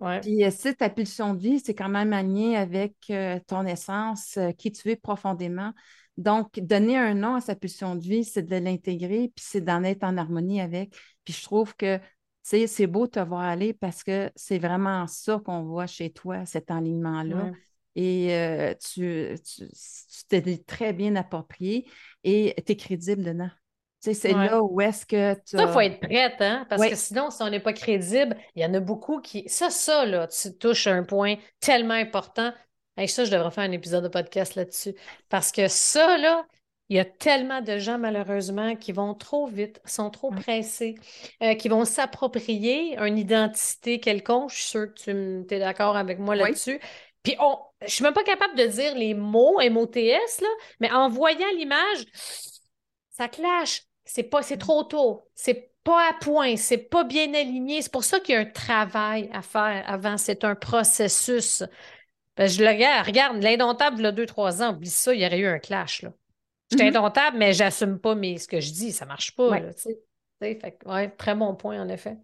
[0.00, 0.20] Ouais.
[0.20, 4.36] Puis euh, si ta pulsion de vie, c'est quand même aligné avec euh, ton essence,
[4.36, 5.72] euh, qui tu es profondément.
[6.18, 9.84] Donc, donner un nom à sa pulsion de vie, c'est de l'intégrer, puis c'est d'en
[9.84, 10.94] être en harmonie avec.
[11.24, 11.98] Puis je trouve que
[12.42, 16.44] c'est beau de te voir aller parce que c'est vraiment ça qu'on voit chez toi,
[16.44, 17.52] cet alignement-là.
[17.94, 19.34] Et tu
[20.28, 21.88] t'es très bien approprié
[22.24, 23.50] et tu es crédible dedans.
[24.00, 25.56] c'est là où est-ce que tu.
[25.56, 26.66] Ça, il faut être prête, hein?
[26.68, 29.48] Parce que sinon, si on n'est pas crédible, il y en a beaucoup qui.
[29.48, 32.52] Ça, ça, là, tu touches un point tellement important.
[33.06, 34.94] Ça, je devrais faire un épisode de podcast là-dessus.
[35.28, 36.44] Parce que ça, là,
[36.88, 40.94] il y a tellement de gens, malheureusement, qui vont trop vite, sont trop pressés,
[41.42, 44.50] euh, qui vont s'approprier une identité quelconque.
[44.50, 46.80] Je suis sûre que tu es d'accord avec moi là-dessus.
[47.22, 50.48] Puis on, je suis même pas capable de dire les mots MOTS, là,
[50.80, 52.06] mais en voyant l'image,
[53.10, 53.82] ça clash.
[54.04, 55.28] C'est pas, c'est trop tôt.
[55.34, 56.56] C'est pas à point.
[56.56, 57.82] C'est pas bien aligné.
[57.82, 60.16] C'est pour ça qu'il y a un travail à faire avant.
[60.16, 61.62] C'est un processus.
[62.38, 65.40] Ben, je le regarde, regarde, l'indomptable, a deux, trois ans, oublie ça, il y aurait
[65.40, 66.02] eu un clash.
[66.02, 66.12] Là.
[66.70, 66.96] Je suis mm-hmm.
[66.96, 68.92] indomptable, mais j'assume pas ce que je dis.
[68.92, 69.48] Ça marche pas.
[69.48, 71.10] Ouais.
[71.16, 72.16] très bon point, en effet.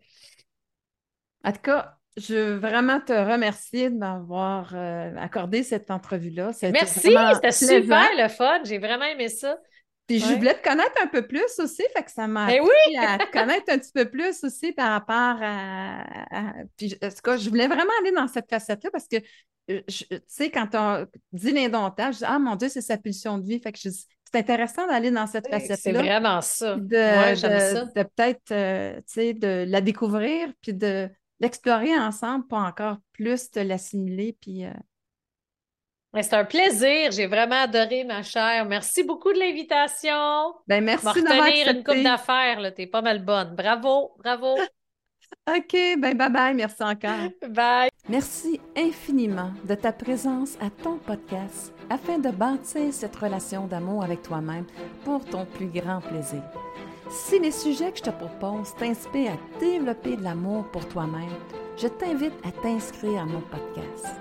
[1.42, 6.52] En tout cas, je veux vraiment te remercier de m'avoir euh, accordé cette entrevue-là.
[6.62, 8.60] Merci, c'était super le fun.
[8.64, 9.58] J'ai vraiment aimé ça.
[10.06, 12.96] Puis je voulais te connaître un peu plus aussi, fait que ça m'a ben appris
[12.98, 16.52] à te connaître un petit peu plus aussi par rapport à.
[16.76, 19.16] Puis, en tout cas, je voulais vraiment aller dans cette facette-là parce que,
[19.70, 23.38] euh, tu sais, quand on dit l'indomptable, je dis Ah mon Dieu, c'est sa pulsion
[23.38, 23.60] de vie.
[23.60, 25.76] Fait que je, c'est intéressant d'aller dans cette facette-là.
[25.76, 26.76] C'est vraiment ça.
[26.76, 31.08] De, de, peut-être, euh, tu sais, de la découvrir, puis de
[31.40, 34.66] l'explorer ensemble pour encore plus te l'assimiler, puis...
[34.66, 34.72] Euh,
[36.22, 37.10] c'est un plaisir.
[37.10, 38.64] J'ai vraiment adoré, ma chère.
[38.66, 40.54] Merci beaucoup de l'invitation.
[40.66, 41.70] Ben, merci d'avoir accepté.
[41.70, 42.72] une coupe d'affaires.
[42.74, 43.54] Tu es pas mal bonne.
[43.54, 44.56] Bravo, bravo.
[45.48, 46.54] OK, ben bye bye.
[46.54, 47.30] Merci encore.
[47.50, 47.90] Bye.
[48.08, 54.22] Merci infiniment de ta présence à ton podcast afin de bâtir cette relation d'amour avec
[54.22, 54.66] toi-même
[55.04, 56.42] pour ton plus grand plaisir.
[57.10, 61.34] Si les sujets que je te propose t'inspirent à développer de l'amour pour toi-même,
[61.76, 64.20] je t'invite à t'inscrire à mon podcast.